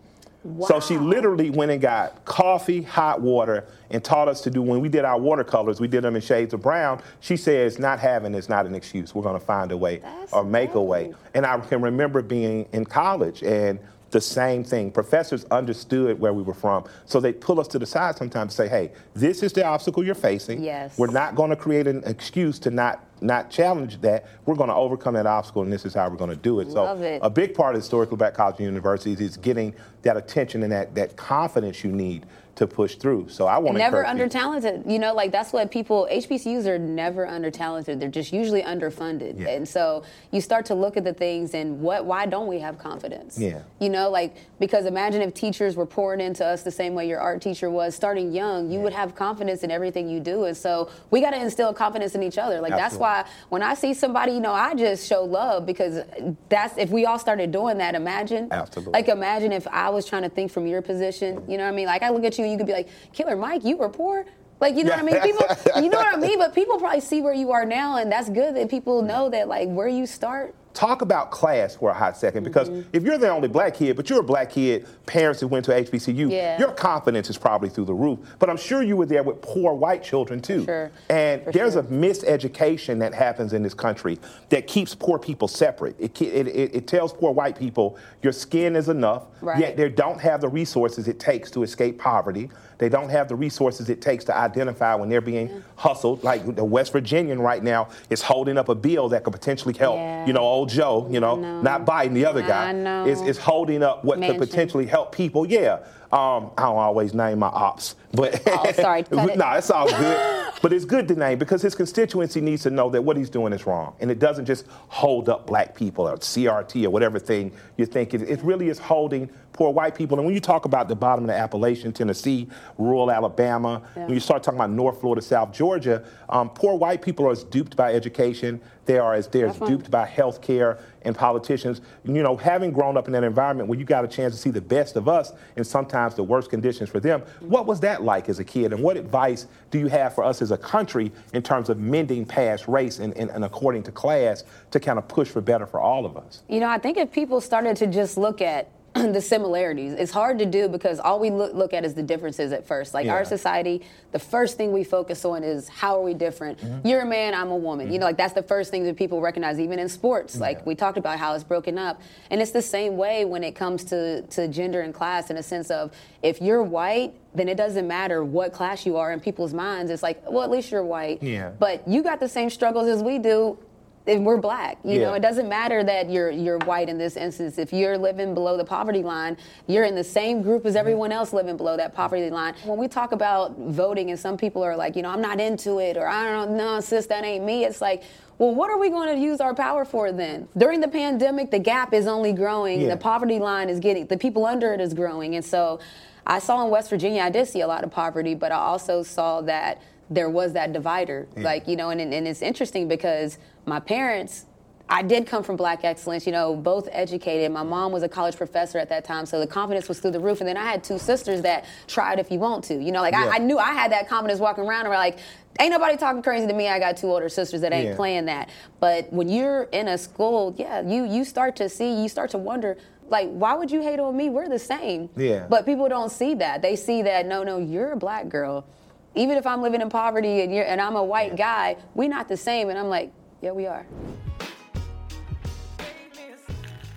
Wow. 0.44 0.66
So 0.66 0.80
she 0.80 0.98
literally 0.98 1.48
went 1.48 1.70
and 1.70 1.80
got 1.80 2.24
coffee, 2.26 2.82
hot 2.82 3.22
water, 3.22 3.66
and 3.90 4.04
taught 4.04 4.28
us 4.28 4.42
to 4.42 4.50
do. 4.50 4.60
When 4.60 4.80
we 4.80 4.90
did 4.90 5.06
our 5.06 5.18
watercolors, 5.18 5.80
we 5.80 5.88
did 5.88 6.04
them 6.04 6.16
in 6.16 6.22
shades 6.22 6.52
of 6.52 6.60
brown. 6.60 7.00
She 7.20 7.38
says, 7.38 7.78
"Not 7.78 7.98
having 7.98 8.34
is 8.34 8.50
not 8.50 8.66
an 8.66 8.74
excuse. 8.74 9.14
We're 9.14 9.22
going 9.22 9.40
to 9.40 9.44
find 9.44 9.72
a 9.72 9.76
way 9.76 9.98
That's 9.98 10.32
or 10.34 10.44
make 10.44 10.74
a 10.74 10.82
way." 10.82 11.14
And 11.32 11.46
I 11.46 11.58
can 11.60 11.80
remember 11.80 12.20
being 12.20 12.66
in 12.72 12.84
college 12.84 13.42
and 13.42 13.78
the 14.14 14.21
same 14.21 14.64
thing. 14.64 14.90
Professors 14.90 15.44
understood 15.50 16.18
where 16.18 16.33
we 16.33 16.42
were 16.42 16.54
from, 16.54 16.85
so 17.04 17.21
they 17.21 17.33
pull 17.33 17.61
us 17.61 17.68
to 17.68 17.78
the 17.78 17.85
side 17.85 18.16
sometimes 18.16 18.59
and 18.59 18.66
say, 18.66 18.68
"Hey, 18.68 18.92
this 19.12 19.42
is 19.42 19.52
the 19.52 19.64
obstacle 19.66 20.02
you're 20.02 20.14
facing. 20.14 20.62
Yes. 20.62 20.97
We're 20.97 21.09
not 21.09 21.35
going 21.35 21.50
to 21.50 21.56
create 21.56 21.87
an 21.87 22.02
excuse 22.06 22.59
to 22.61 22.71
not 22.71 23.04
not 23.21 23.50
challenge 23.50 24.00
that. 24.00 24.26
We're 24.47 24.54
going 24.54 24.68
to 24.68 24.75
overcome 24.75 25.14
that 25.14 25.26
obstacle, 25.26 25.62
and 25.62 25.73
this 25.73 25.85
is 25.85 25.94
how 25.94 26.09
we're 26.09 26.16
going 26.16 26.30
to 26.30 26.37
do 26.37 26.61
it." 26.61 26.68
Love 26.68 27.00
so, 27.00 27.04
it. 27.04 27.18
a 27.23 27.28
big 27.28 27.54
part 27.54 27.75
of 27.75 27.83
historically 27.83 28.16
black 28.16 28.35
colleges 28.35 28.61
and 28.61 28.68
universities 28.68 29.21
is 29.21 29.37
getting 29.37 29.75
that 30.02 30.16
attention 30.16 30.62
and 30.62 30.73
that 30.73 30.94
that 30.94 31.16
confidence 31.16 31.85
you 31.85 31.90
need 31.90 32.25
to 32.56 32.66
push 32.66 32.94
through. 32.94 33.28
So 33.28 33.46
I 33.46 33.58
want 33.58 33.75
to 33.75 33.78
never 33.78 34.06
under 34.06 34.28
talented. 34.28 34.84
You 34.87 34.99
know, 34.99 35.12
like 35.12 35.32
that's 35.32 35.52
what 35.52 35.70
people 35.70 36.08
HBCUs 36.11 36.66
are 36.66 36.78
never 36.78 37.26
under 37.26 37.50
talented. 37.50 37.99
They're 37.99 38.08
just 38.08 38.32
usually 38.32 38.62
underfunded. 38.62 39.40
Yeah. 39.40 39.49
And 39.49 39.68
so 39.68 40.04
you 40.30 40.40
start 40.40 40.66
to 40.66 40.75
look 40.75 40.96
at 40.96 41.04
the 41.04 41.12
things 41.12 41.54
and 41.54 41.80
what 41.80 42.04
why 42.04 42.26
don't 42.26 42.46
we 42.46 42.61
have 42.61 42.78
confidence? 42.78 43.38
Yeah. 43.38 43.62
You 43.80 43.88
know, 43.88 44.08
like 44.08 44.37
because 44.61 44.87
imagine 44.87 45.20
if 45.23 45.34
teachers 45.34 45.75
were 45.75 45.87
pouring 45.87 46.20
into 46.20 46.44
us 46.44 46.62
the 46.62 46.70
same 46.70 46.94
way 46.94 47.08
your 47.08 47.20
art 47.20 47.42
teacher 47.42 47.70
was 47.70 47.94
starting 47.94 48.32
young, 48.32 48.70
you 48.70 48.78
yeah. 48.78 48.84
would 48.84 48.92
have 48.92 49.14
confidence 49.14 49.64
in 49.64 49.70
everything 49.70 50.08
you 50.08 50.20
do. 50.20 50.44
And 50.44 50.56
so 50.56 50.90
we 51.11 51.20
got 51.20 51.30
to 51.30 51.40
instill 51.40 51.73
confidence 51.75 52.14
in 52.14 52.23
each 52.23 52.38
other. 52.38 52.61
Like 52.61 52.73
Absolutely. 52.73 52.82
that's 52.82 52.96
why 52.96 53.25
when 53.49 53.62
I 53.62 53.75
see 53.75 53.94
somebody, 53.94 54.32
you 54.32 54.40
know, 54.40 54.52
I 54.52 54.75
just 54.75 55.08
show 55.08 55.25
love 55.25 55.66
because 55.66 56.04
that's 56.49 56.78
if 56.78 56.90
we 56.90 57.04
all 57.04 57.18
started 57.18 57.50
doing 57.50 57.78
that, 57.78 57.96
imagine. 57.96 58.49
Absolutely. 58.52 58.92
Like 58.92 59.08
imagine 59.08 59.50
if 59.50 59.66
I 59.68 59.90
was 59.90 60.06
trying 60.06 60.23
to 60.23 60.28
think 60.28 60.52
from 60.52 60.68
your 60.68 60.82
position, 60.82 61.38
mm. 61.38 61.50
you 61.50 61.58
know 61.58 61.64
what 61.64 61.73
I 61.73 61.76
mean? 61.76 61.87
Like 61.87 62.02
I 62.02 62.11
look 62.11 62.23
at 62.23 62.38
you 62.38 62.43
and 62.44 62.52
you 62.52 62.58
could 62.58 62.66
be 62.66 62.72
like, 62.72 62.88
Killer 63.12 63.36
Mike, 63.36 63.64
you 63.64 63.76
were 63.76 63.88
poor. 63.88 64.24
Like 64.60 64.76
you 64.76 64.84
know 64.84 64.90
what 64.90 65.00
I 65.00 65.02
mean? 65.02 65.20
People, 65.20 65.46
you 65.82 65.88
know 65.90 65.98
what 65.98 66.14
I 66.14 66.16
mean? 66.16 66.38
But 66.44 66.54
people 66.54 66.78
probably 66.78 67.00
see 67.00 67.20
where 67.20 67.34
you 67.34 67.50
are 67.52 67.66
now, 67.66 67.96
and 67.96 68.10
that's 68.10 68.28
good 68.28 68.54
that 68.56 68.70
people 68.70 69.02
know 69.02 69.28
that 69.30 69.48
like 69.48 69.68
where 69.68 69.88
you 69.88 70.06
start 70.06 70.54
Talk 70.74 71.02
about 71.02 71.30
class 71.30 71.76
for 71.76 71.90
a 71.90 71.94
hot 71.94 72.16
second, 72.16 72.42
because 72.42 72.68
mm-hmm. 72.68 72.88
if 72.92 73.04
you're 73.04 73.16
the 73.16 73.30
only 73.30 73.46
black 73.46 73.74
kid, 73.74 73.94
but 73.94 74.10
you're 74.10 74.18
a 74.18 74.24
black 74.24 74.50
kid, 74.50 74.86
parents 75.06 75.40
who 75.40 75.46
went 75.46 75.64
to 75.66 75.70
HBCU, 75.70 76.28
yeah. 76.28 76.58
your 76.58 76.72
confidence 76.72 77.30
is 77.30 77.38
probably 77.38 77.68
through 77.68 77.84
the 77.84 77.94
roof. 77.94 78.18
But 78.40 78.50
I'm 78.50 78.56
sure 78.56 78.82
you 78.82 78.96
were 78.96 79.06
there 79.06 79.22
with 79.22 79.40
poor 79.40 79.72
white 79.72 80.02
children 80.02 80.42
too. 80.42 80.64
Sure. 80.64 80.90
And 81.08 81.44
for 81.44 81.52
there's 81.52 81.74
sure. 81.74 81.82
a 81.82 81.86
miseducation 81.86 82.98
that 82.98 83.14
happens 83.14 83.52
in 83.52 83.62
this 83.62 83.72
country 83.72 84.18
that 84.48 84.66
keeps 84.66 84.96
poor 84.96 85.16
people 85.16 85.46
separate. 85.46 85.94
It, 86.00 86.20
it, 86.20 86.48
it, 86.48 86.74
it 86.74 86.86
tells 86.88 87.12
poor 87.12 87.30
white 87.30 87.56
people 87.56 87.96
your 88.22 88.32
skin 88.32 88.74
is 88.74 88.88
enough, 88.88 89.26
right. 89.40 89.60
yet 89.60 89.76
they 89.76 89.88
don't 89.88 90.20
have 90.20 90.40
the 90.40 90.48
resources 90.48 91.06
it 91.06 91.20
takes 91.20 91.52
to 91.52 91.62
escape 91.62 91.98
poverty. 92.00 92.50
They 92.78 92.88
don't 92.88 93.08
have 93.08 93.28
the 93.28 93.36
resources 93.36 93.88
it 93.88 94.00
takes 94.00 94.24
to 94.24 94.36
identify 94.36 94.94
when 94.94 95.08
they're 95.08 95.20
being 95.20 95.48
yeah. 95.48 95.58
hustled. 95.76 96.24
Like 96.24 96.56
the 96.56 96.64
West 96.64 96.92
Virginian 96.92 97.40
right 97.40 97.62
now 97.62 97.88
is 98.10 98.22
holding 98.22 98.58
up 98.58 98.68
a 98.68 98.74
bill 98.74 99.08
that 99.10 99.24
could 99.24 99.32
potentially 99.32 99.74
help, 99.74 99.96
yeah. 99.96 100.26
you 100.26 100.32
know, 100.32 100.40
old 100.40 100.68
Joe, 100.68 101.06
you 101.10 101.20
know, 101.20 101.36
know. 101.36 101.62
not 101.62 101.84
Biden, 101.84 102.14
the 102.14 102.26
other 102.26 102.42
guy, 102.42 102.72
is, 103.06 103.20
is 103.22 103.38
holding 103.38 103.82
up 103.82 104.04
what 104.04 104.18
Manchin. 104.18 104.38
could 104.38 104.38
potentially 104.38 104.86
help 104.86 105.14
people. 105.14 105.46
Yeah. 105.46 105.80
Um, 106.12 106.52
I 106.56 106.62
don't 106.62 106.76
always 106.76 107.12
name 107.12 107.40
my 107.40 107.48
ops, 107.48 107.96
but 108.12 108.40
oh, 108.46 108.70
sorry, 108.70 109.04
no, 109.10 109.24
nah, 109.34 109.56
it's 109.56 109.68
all 109.68 109.88
good. 109.88 110.52
but 110.62 110.72
it's 110.72 110.84
good 110.84 111.08
to 111.08 111.16
name 111.16 111.40
because 111.40 111.60
his 111.60 111.74
constituency 111.74 112.40
needs 112.40 112.62
to 112.62 112.70
know 112.70 112.88
that 112.90 113.02
what 113.02 113.16
he's 113.16 113.28
doing 113.28 113.52
is 113.52 113.66
wrong, 113.66 113.96
and 113.98 114.12
it 114.12 114.20
doesn't 114.20 114.44
just 114.44 114.66
hold 114.68 115.28
up 115.28 115.44
black 115.44 115.74
people 115.74 116.08
or 116.08 116.16
CRT 116.16 116.84
or 116.84 116.90
whatever 116.90 117.18
thing 117.18 117.50
you 117.78 117.84
think 117.84 118.14
it, 118.14 118.22
it 118.22 118.40
really 118.42 118.68
is 118.68 118.78
holding 118.78 119.28
poor 119.54 119.73
white 119.73 119.94
people. 119.94 120.18
And 120.18 120.26
when 120.26 120.34
you 120.34 120.40
talk 120.40 120.66
about 120.66 120.88
the 120.88 120.96
bottom 120.96 121.25
of 121.25 121.28
the 121.28 121.34
Appalachian, 121.34 121.92
Tennessee, 121.92 122.49
rural 122.76 123.11
Alabama, 123.11 123.82
yeah. 123.96 124.04
when 124.04 124.14
you 124.14 124.20
start 124.20 124.42
talking 124.42 124.58
about 124.58 124.70
North 124.70 125.00
Florida, 125.00 125.23
South 125.23 125.52
Georgia, 125.52 126.04
um, 126.28 126.50
poor 126.50 126.75
white 126.76 127.00
people 127.00 127.26
are 127.26 127.30
as 127.30 127.44
duped 127.44 127.76
by 127.76 127.94
education. 127.94 128.61
They 128.84 128.99
are 128.99 129.14
as 129.14 129.28
they're 129.28 129.46
as 129.46 129.58
duped 129.58 129.90
by 129.90 130.04
health 130.04 130.42
care 130.42 130.78
and 131.02 131.16
politicians. 131.16 131.80
You 132.04 132.23
know, 132.23 132.37
having 132.37 132.73
grown 132.73 132.99
up 132.99 133.06
in 133.06 133.12
that 133.12 133.25
environment 133.25 133.68
where 133.68 133.78
you 133.78 133.84
got 133.87 134.04
a 134.04 134.08
chance 134.08 134.34
to 134.34 134.40
see 134.40 134.50
the 134.50 134.61
best 134.61 134.96
of 134.96 135.08
us 135.08 135.32
and 135.56 135.66
sometimes 135.66 136.16
the 136.16 136.25
worst 136.25 136.50
conditions 136.50 136.90
for 136.90 137.00
them, 137.00 137.20
mm-hmm. 137.20 137.49
what 137.49 137.64
was 137.64 137.80
that 137.80 138.02
like 138.02 138.28
as 138.28 138.40
a 138.40 138.44
kid? 138.44 138.73
And 138.73 138.82
what 138.82 138.96
advice 138.96 139.46
do 139.70 139.78
you 139.78 139.87
have 139.87 140.14
for 140.14 140.25
us 140.25 140.42
as 140.42 140.50
a 140.50 140.58
country 140.58 141.12
in 141.32 141.42
terms 141.42 141.70
of 141.70 141.78
mending 141.78 142.26
past 142.26 142.66
race 142.68 142.99
and, 142.99 143.16
and, 143.16 143.30
and 143.30 143.44
according 143.44 143.84
to 143.84 143.92
class 143.92 144.44
to 144.73 144.80
kind 144.80 144.99
of 144.99 145.06
push 145.08 145.28
for 145.28 145.40
better 145.40 145.64
for 145.64 145.80
all 145.80 146.04
of 146.04 146.16
us? 146.16 146.42
You 146.49 146.61
know, 146.61 146.68
I 146.68 146.78
think 146.78 146.99
if 146.99 147.11
people 147.12 147.40
started 147.40 147.76
to 147.76 147.87
just 147.87 148.18
look 148.18 148.42
at 148.42 148.68
the 149.12 149.20
similarities. 149.20 149.92
It's 149.94 150.12
hard 150.12 150.38
to 150.38 150.46
do 150.46 150.68
because 150.68 151.00
all 151.00 151.18
we 151.18 151.28
look, 151.28 151.52
look 151.52 151.74
at 151.74 151.84
is 151.84 151.94
the 151.94 152.02
differences 152.02 152.52
at 152.52 152.64
first. 152.64 152.94
Like 152.94 153.06
yeah. 153.06 153.14
our 153.14 153.24
society, 153.24 153.82
the 154.12 154.20
first 154.20 154.56
thing 154.56 154.72
we 154.72 154.84
focus 154.84 155.24
on 155.24 155.42
is 155.42 155.68
how 155.68 155.98
are 155.98 156.02
we 156.02 156.14
different? 156.14 156.60
Mm-hmm. 156.60 156.86
You're 156.86 157.00
a 157.00 157.06
man, 157.06 157.34
I'm 157.34 157.50
a 157.50 157.56
woman. 157.56 157.86
Mm-hmm. 157.86 157.92
You 157.92 157.98
know, 157.98 158.06
like 158.06 158.16
that's 158.16 158.34
the 158.34 158.42
first 158.42 158.70
thing 158.70 158.84
that 158.84 158.96
people 158.96 159.20
recognize, 159.20 159.58
even 159.58 159.80
in 159.80 159.88
sports. 159.88 160.38
Like 160.38 160.58
yeah. 160.58 160.64
we 160.66 160.74
talked 160.76 160.96
about 160.96 161.18
how 161.18 161.34
it's 161.34 161.42
broken 161.42 161.76
up. 161.76 162.00
And 162.30 162.40
it's 162.40 162.52
the 162.52 162.62
same 162.62 162.96
way 162.96 163.24
when 163.24 163.42
it 163.42 163.56
comes 163.56 163.82
to, 163.84 164.22
to 164.22 164.46
gender 164.46 164.82
and 164.82 164.94
class 164.94 165.28
in 165.28 165.38
a 165.38 165.42
sense 165.42 165.72
of 165.72 165.90
if 166.22 166.40
you're 166.40 166.62
white, 166.62 167.14
then 167.34 167.48
it 167.48 167.56
doesn't 167.56 167.88
matter 167.88 168.22
what 168.22 168.52
class 168.52 168.86
you 168.86 168.96
are 168.96 169.12
in 169.12 169.18
people's 169.18 169.52
minds. 169.52 169.90
It's 169.90 170.04
like, 170.04 170.22
well, 170.30 170.44
at 170.44 170.50
least 170.50 170.70
you're 170.70 170.84
white. 170.84 171.20
Yeah. 171.20 171.50
But 171.58 171.88
you 171.88 172.04
got 172.04 172.20
the 172.20 172.28
same 172.28 172.48
struggles 172.48 172.86
as 172.86 173.02
we 173.02 173.18
do 173.18 173.58
and 174.06 174.25
we're 174.25 174.37
black. 174.37 174.78
You 174.84 175.00
yeah. 175.00 175.06
know, 175.06 175.14
it 175.14 175.20
doesn't 175.20 175.49
matter 175.49 175.82
that 175.84 176.11
you're 176.11 176.30
you're 176.30 176.58
white 176.58 176.88
in 176.88 176.99
this 176.99 177.16
instance. 177.16 177.58
If 177.58 177.73
you're 177.73 177.96
living 177.96 178.34
below 178.34 178.56
the 178.56 178.64
poverty 178.64 179.02
line, 179.02 179.37
you're 179.66 179.84
in 179.84 179.94
the 179.94 180.04
same 180.04 180.42
group 180.42 180.66
as 180.66 180.73
mm-hmm. 180.73 180.80
everyone 180.80 181.12
else 181.12 181.32
living 181.32 181.56
below 181.56 181.76
that 181.76 181.94
poverty 181.94 182.30
line. 182.30 182.54
When 182.64 182.78
we 182.78 182.88
talk 182.88 183.12
about 183.12 183.56
voting, 183.58 184.11
and 184.11 184.18
some 184.18 184.37
people 184.37 184.62
are 184.62 184.76
like, 184.76 184.96
you 184.96 185.02
know, 185.02 185.11
I'm 185.11 185.23
not 185.23 185.40
into 185.40 185.78
it, 185.78 185.96
or 185.96 186.06
I 186.06 186.25
don't 186.25 186.56
know, 186.56 186.75
no, 186.75 186.80
sis, 186.80 187.06
that 187.06 187.25
ain't 187.25 187.44
me. 187.44 187.64
It's 187.64 187.80
like. 187.80 188.02
Well, 188.37 188.52
what 188.52 188.68
are 188.68 188.80
we 188.80 188.90
going 188.90 189.14
to 189.14 189.20
use 189.20 189.40
our 189.40 189.54
power 189.54 189.84
for 189.84 190.11
then? 190.11 190.49
During 190.56 190.80
the 190.80 190.88
pandemic, 190.88 191.52
the 191.52 191.61
gap 191.61 191.94
is 191.94 192.08
only 192.08 192.32
growing. 192.32 192.80
Yeah. 192.80 192.88
The 192.88 192.96
poverty 192.96 193.38
line 193.38 193.68
is 193.68 193.78
getting, 193.78 194.08
the 194.08 194.16
people 194.16 194.44
under 194.44 194.75
it 194.75 194.80
is 194.80 194.92
growing. 194.92 195.37
And 195.37 195.44
so 195.44 195.78
I 196.26 196.40
saw 196.40 196.64
in 196.64 196.70
West 196.73 196.90
Virginia, 196.90 197.23
I 197.23 197.30
did 197.30 197.46
see 197.46 197.61
a 197.61 197.68
lot 197.68 197.84
of 197.84 197.92
poverty, 197.92 198.34
but 198.34 198.50
I 198.50 198.56
also 198.56 199.04
saw 199.04 199.40
that 199.42 199.80
there 200.11 200.30
was 200.30 200.52
that 200.52 200.73
divider. 200.73 201.26
Yeah. 201.37 201.42
Like, 201.42 201.68
you 201.68 201.76
know, 201.76 201.90
and, 201.90 202.00
and 202.00 202.26
it's 202.26 202.42
interesting 202.42 202.88
because 202.88 203.38
my 203.66 203.80
parents, 203.80 204.46
I 204.88 205.02
did 205.02 205.26
come 205.26 205.42
from 205.42 205.56
black 205.56 205.82
excellence, 205.82 206.26
you 206.26 206.32
know, 206.32 206.54
both 206.54 206.88
educated. 206.92 207.50
My 207.50 207.62
mom 207.62 207.90
was 207.90 208.02
a 208.02 208.08
college 208.08 208.37
professor 208.37 208.78
at 208.78 208.90
that 208.90 209.04
time, 209.04 209.25
so 209.25 209.40
the 209.40 209.46
confidence 209.46 209.88
was 209.88 209.99
through 209.99 210.11
the 210.11 210.20
roof. 210.20 210.40
And 210.40 210.49
then 210.49 210.58
I 210.58 210.64
had 210.64 210.84
two 210.84 210.99
sisters 210.99 211.40
that 211.42 211.64
tried 211.87 212.18
if 212.18 212.30
you 212.30 212.38
want 212.38 212.64
to. 212.64 212.75
You 212.75 212.92
know, 212.92 213.00
like 213.00 213.14
yeah. 213.14 213.30
I, 213.32 213.37
I, 213.37 213.38
knew 213.38 213.58
I 213.58 213.73
had 213.73 213.92
that 213.92 214.08
confidence 214.08 214.40
walking 214.40 214.64
around 214.64 214.80
and 214.80 214.90
we're 214.90 214.96
like, 214.96 215.18
ain't 215.58 215.70
nobody 215.70 215.96
talking 215.96 216.23
crazy 216.23 216.46
to 216.46 216.52
me. 216.52 216.68
I 216.68 216.78
got 216.78 216.99
two 216.99 217.06
older 217.06 217.30
sisters 217.30 217.62
that 217.62 217.73
ain't 217.73 217.90
yeah. 217.90 217.96
playing 217.96 218.26
that. 218.26 218.50
But 218.78 219.11
when 219.11 219.28
you're 219.30 219.64
in 219.64 219.88
a 219.88 219.96
school, 219.96 220.54
yeah, 220.58 220.82
you 220.82 221.04
you 221.04 221.25
start 221.25 221.56
to 221.56 221.68
see, 221.70 222.02
you 222.02 222.08
start 222.11 222.30
to 222.32 222.38
wonder, 222.38 222.76
like, 223.08 223.30
why 223.30 223.54
would 223.54 223.70
you 223.70 223.80
hate 223.80 224.00
on 224.00 224.14
me? 224.16 224.28
We're 224.28 224.49
the 224.49 224.58
same. 224.58 225.08
Yeah. 225.16 225.46
But 225.49 225.64
people 225.64 225.88
don't 225.88 226.11
see 226.11 226.34
that. 226.34 226.61
They 226.61 226.76
see 226.76 227.02
that, 227.02 227.26
no, 227.26 227.42
no, 227.42 227.58
you're 227.58 227.92
a 227.92 227.96
black 227.96 228.28
girl. 228.28 228.66
Even 229.14 229.37
if 229.37 229.47
I'm 229.47 229.62
living 229.62 229.80
in 229.80 229.88
poverty 229.88 230.42
and, 230.42 230.52
you're, 230.52 230.64
and 230.64 230.80
I'm 230.80 230.97
a 230.97 231.04
white 231.04 231.37
guy, 231.37 231.76
we're 231.94 232.09
not 232.09 232.28
the 232.28 232.37
same. 232.37 232.68
And 232.68 232.78
I'm 232.78 232.88
like, 232.88 233.12
yeah, 233.40 233.52
we 233.52 233.66
are. 233.66 233.87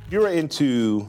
You're 0.10 0.30
into 0.30 1.08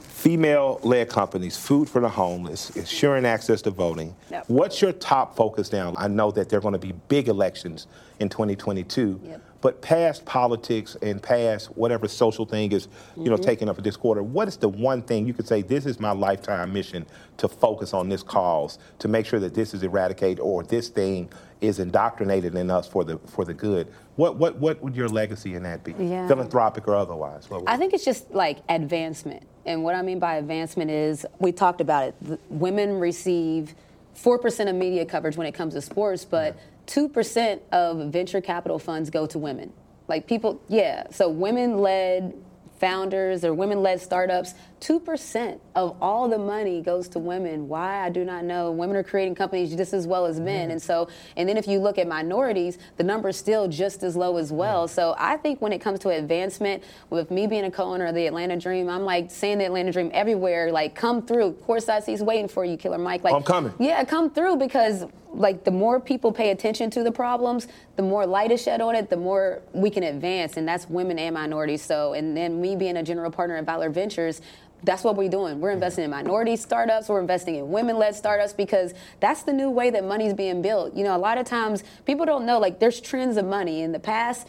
female 0.00 0.80
led 0.82 1.08
companies, 1.08 1.56
food 1.56 1.88
for 1.88 2.00
the 2.00 2.08
homeless, 2.08 2.70
ensuring 2.70 3.24
access 3.24 3.62
to 3.62 3.70
voting. 3.70 4.14
Yep. 4.30 4.44
What's 4.48 4.82
your 4.82 4.92
top 4.92 5.36
focus 5.36 5.72
now? 5.72 5.94
I 5.96 6.08
know 6.08 6.30
that 6.32 6.48
there 6.48 6.58
are 6.58 6.62
going 6.62 6.72
to 6.72 6.78
be 6.78 6.92
big 7.08 7.28
elections 7.28 7.86
in 8.20 8.28
2022. 8.28 9.20
Yep. 9.22 9.42
But 9.64 9.80
past 9.80 10.26
politics 10.26 10.94
and 11.00 11.22
past 11.22 11.68
whatever 11.74 12.06
social 12.06 12.44
thing 12.44 12.72
is, 12.72 12.84
you 12.84 13.22
mm-hmm. 13.22 13.30
know, 13.30 13.36
taken 13.38 13.70
up 13.70 13.76
for 13.76 13.80
this 13.80 13.96
quarter, 13.96 14.22
what 14.22 14.46
is 14.46 14.58
the 14.58 14.68
one 14.68 15.00
thing 15.00 15.26
you 15.26 15.32
could 15.32 15.48
say, 15.48 15.62
this 15.62 15.86
is 15.86 15.98
my 15.98 16.10
lifetime 16.10 16.70
mission 16.70 17.06
to 17.38 17.48
focus 17.48 17.94
on 17.94 18.10
this 18.10 18.22
cause, 18.22 18.78
to 18.98 19.08
make 19.08 19.24
sure 19.24 19.40
that 19.40 19.54
this 19.54 19.72
is 19.72 19.82
eradicated 19.82 20.38
or 20.38 20.64
this 20.64 20.90
thing 20.90 21.30
is 21.62 21.78
indoctrinated 21.78 22.54
in 22.54 22.70
us 22.70 22.86
for 22.86 23.04
the 23.04 23.16
for 23.20 23.46
the 23.46 23.54
good? 23.54 23.90
What 24.16 24.36
what 24.36 24.56
what 24.56 24.82
would 24.82 24.94
your 24.94 25.08
legacy 25.08 25.54
in 25.54 25.62
that 25.62 25.82
be? 25.82 25.94
Yeah. 25.98 26.28
Philanthropic 26.28 26.86
or 26.86 26.94
otherwise? 26.94 27.48
I 27.66 27.78
think 27.78 27.94
it's 27.94 28.04
just 28.04 28.34
like 28.34 28.58
advancement. 28.68 29.44
And 29.64 29.82
what 29.82 29.94
I 29.94 30.02
mean 30.02 30.18
by 30.18 30.34
advancement 30.34 30.90
is 30.90 31.24
we 31.38 31.52
talked 31.52 31.80
about 31.80 32.08
it. 32.08 32.14
The 32.20 32.38
women 32.50 32.98
receive 33.00 33.74
4% 34.14 34.68
of 34.68 34.76
media 34.76 35.06
coverage 35.06 35.38
when 35.38 35.46
it 35.46 35.52
comes 35.52 35.72
to 35.72 35.80
sports, 35.80 36.26
but 36.26 36.54
2% 36.86 37.60
of 37.72 38.12
venture 38.12 38.40
capital 38.40 38.78
funds 38.78 39.10
go 39.10 39.26
to 39.26 39.38
women. 39.38 39.72
Like 40.08 40.26
people, 40.26 40.60
yeah. 40.68 41.10
So 41.10 41.28
women 41.28 41.78
led 41.78 42.34
founders 42.78 43.44
or 43.44 43.54
women 43.54 43.82
led 43.82 44.00
startups, 44.00 44.54
2% 44.84 45.58
of 45.74 45.96
all 46.02 46.28
the 46.28 46.36
money 46.36 46.82
goes 46.82 47.08
to 47.08 47.18
women. 47.18 47.68
Why? 47.68 48.04
I 48.04 48.10
do 48.10 48.22
not 48.22 48.44
know. 48.44 48.70
Women 48.70 48.96
are 48.96 49.02
creating 49.02 49.34
companies 49.34 49.74
just 49.74 49.94
as 49.94 50.06
well 50.06 50.26
as 50.26 50.38
men. 50.38 50.68
Mm. 50.68 50.72
And 50.72 50.82
so, 50.82 51.08
and 51.38 51.48
then 51.48 51.56
if 51.56 51.66
you 51.66 51.78
look 51.78 51.96
at 51.96 52.06
minorities, 52.06 52.76
the 52.98 53.02
number 53.02 53.30
is 53.30 53.36
still 53.38 53.66
just 53.66 54.02
as 54.02 54.14
low 54.14 54.36
as 54.36 54.52
well. 54.52 54.86
Mm. 54.86 54.90
So 54.90 55.14
I 55.18 55.38
think 55.38 55.62
when 55.62 55.72
it 55.72 55.80
comes 55.80 56.00
to 56.00 56.10
advancement, 56.10 56.84
with 57.08 57.30
me 57.30 57.46
being 57.46 57.64
a 57.64 57.70
co 57.70 57.84
owner 57.84 58.04
of 58.04 58.14
the 58.14 58.26
Atlanta 58.26 58.58
Dream, 58.58 58.90
I'm 58.90 59.04
like 59.04 59.30
saying 59.30 59.56
the 59.56 59.64
Atlanta 59.64 59.90
Dream 59.90 60.10
everywhere, 60.12 60.70
like 60.70 60.94
come 60.94 61.24
through. 61.24 61.52
Courtside 61.66 62.02
seats 62.02 62.20
waiting 62.20 62.48
for 62.48 62.66
you, 62.66 62.76
Killer 62.76 62.98
Mike. 62.98 63.24
Like, 63.24 63.34
I'm 63.34 63.42
coming. 63.42 63.72
Yeah, 63.78 64.04
come 64.04 64.30
through 64.30 64.56
because 64.58 65.06
like 65.34 65.64
the 65.64 65.70
more 65.70 65.98
people 65.98 66.30
pay 66.32 66.50
attention 66.50 66.90
to 66.90 67.02
the 67.02 67.10
problems, 67.10 67.68
the 67.96 68.02
more 68.02 68.26
light 68.26 68.50
is 68.50 68.62
shed 68.62 68.80
on 68.80 68.94
it, 68.94 69.10
the 69.10 69.16
more 69.16 69.62
we 69.72 69.90
can 69.90 70.02
advance, 70.02 70.56
and 70.56 70.66
that's 70.66 70.88
women 70.88 71.18
and 71.18 71.34
minorities. 71.34 71.82
So, 71.82 72.12
and 72.12 72.36
then 72.36 72.60
me 72.60 72.76
being 72.76 72.96
a 72.96 73.02
general 73.02 73.30
partner 73.30 73.56
at 73.56 73.64
Valor 73.64 73.90
Ventures, 73.90 74.40
that's 74.84 75.04
what 75.04 75.16
we're 75.16 75.30
doing. 75.30 75.60
We're 75.60 75.70
investing 75.70 76.04
in 76.04 76.10
minority 76.10 76.56
startups. 76.56 77.08
We're 77.08 77.20
investing 77.20 77.56
in 77.56 77.70
women-led 77.70 78.14
startups 78.14 78.52
because 78.52 78.94
that's 79.20 79.42
the 79.42 79.52
new 79.52 79.70
way 79.70 79.90
that 79.90 80.04
money's 80.04 80.34
being 80.34 80.62
built. 80.62 80.94
You 80.94 81.04
know, 81.04 81.16
a 81.16 81.18
lot 81.18 81.38
of 81.38 81.46
times 81.46 81.84
people 82.04 82.26
don't 82.26 82.46
know 82.46 82.58
like 82.58 82.78
there's 82.80 83.00
trends 83.00 83.36
of 83.36 83.44
money. 83.44 83.82
In 83.82 83.92
the 83.92 83.98
past, 83.98 84.46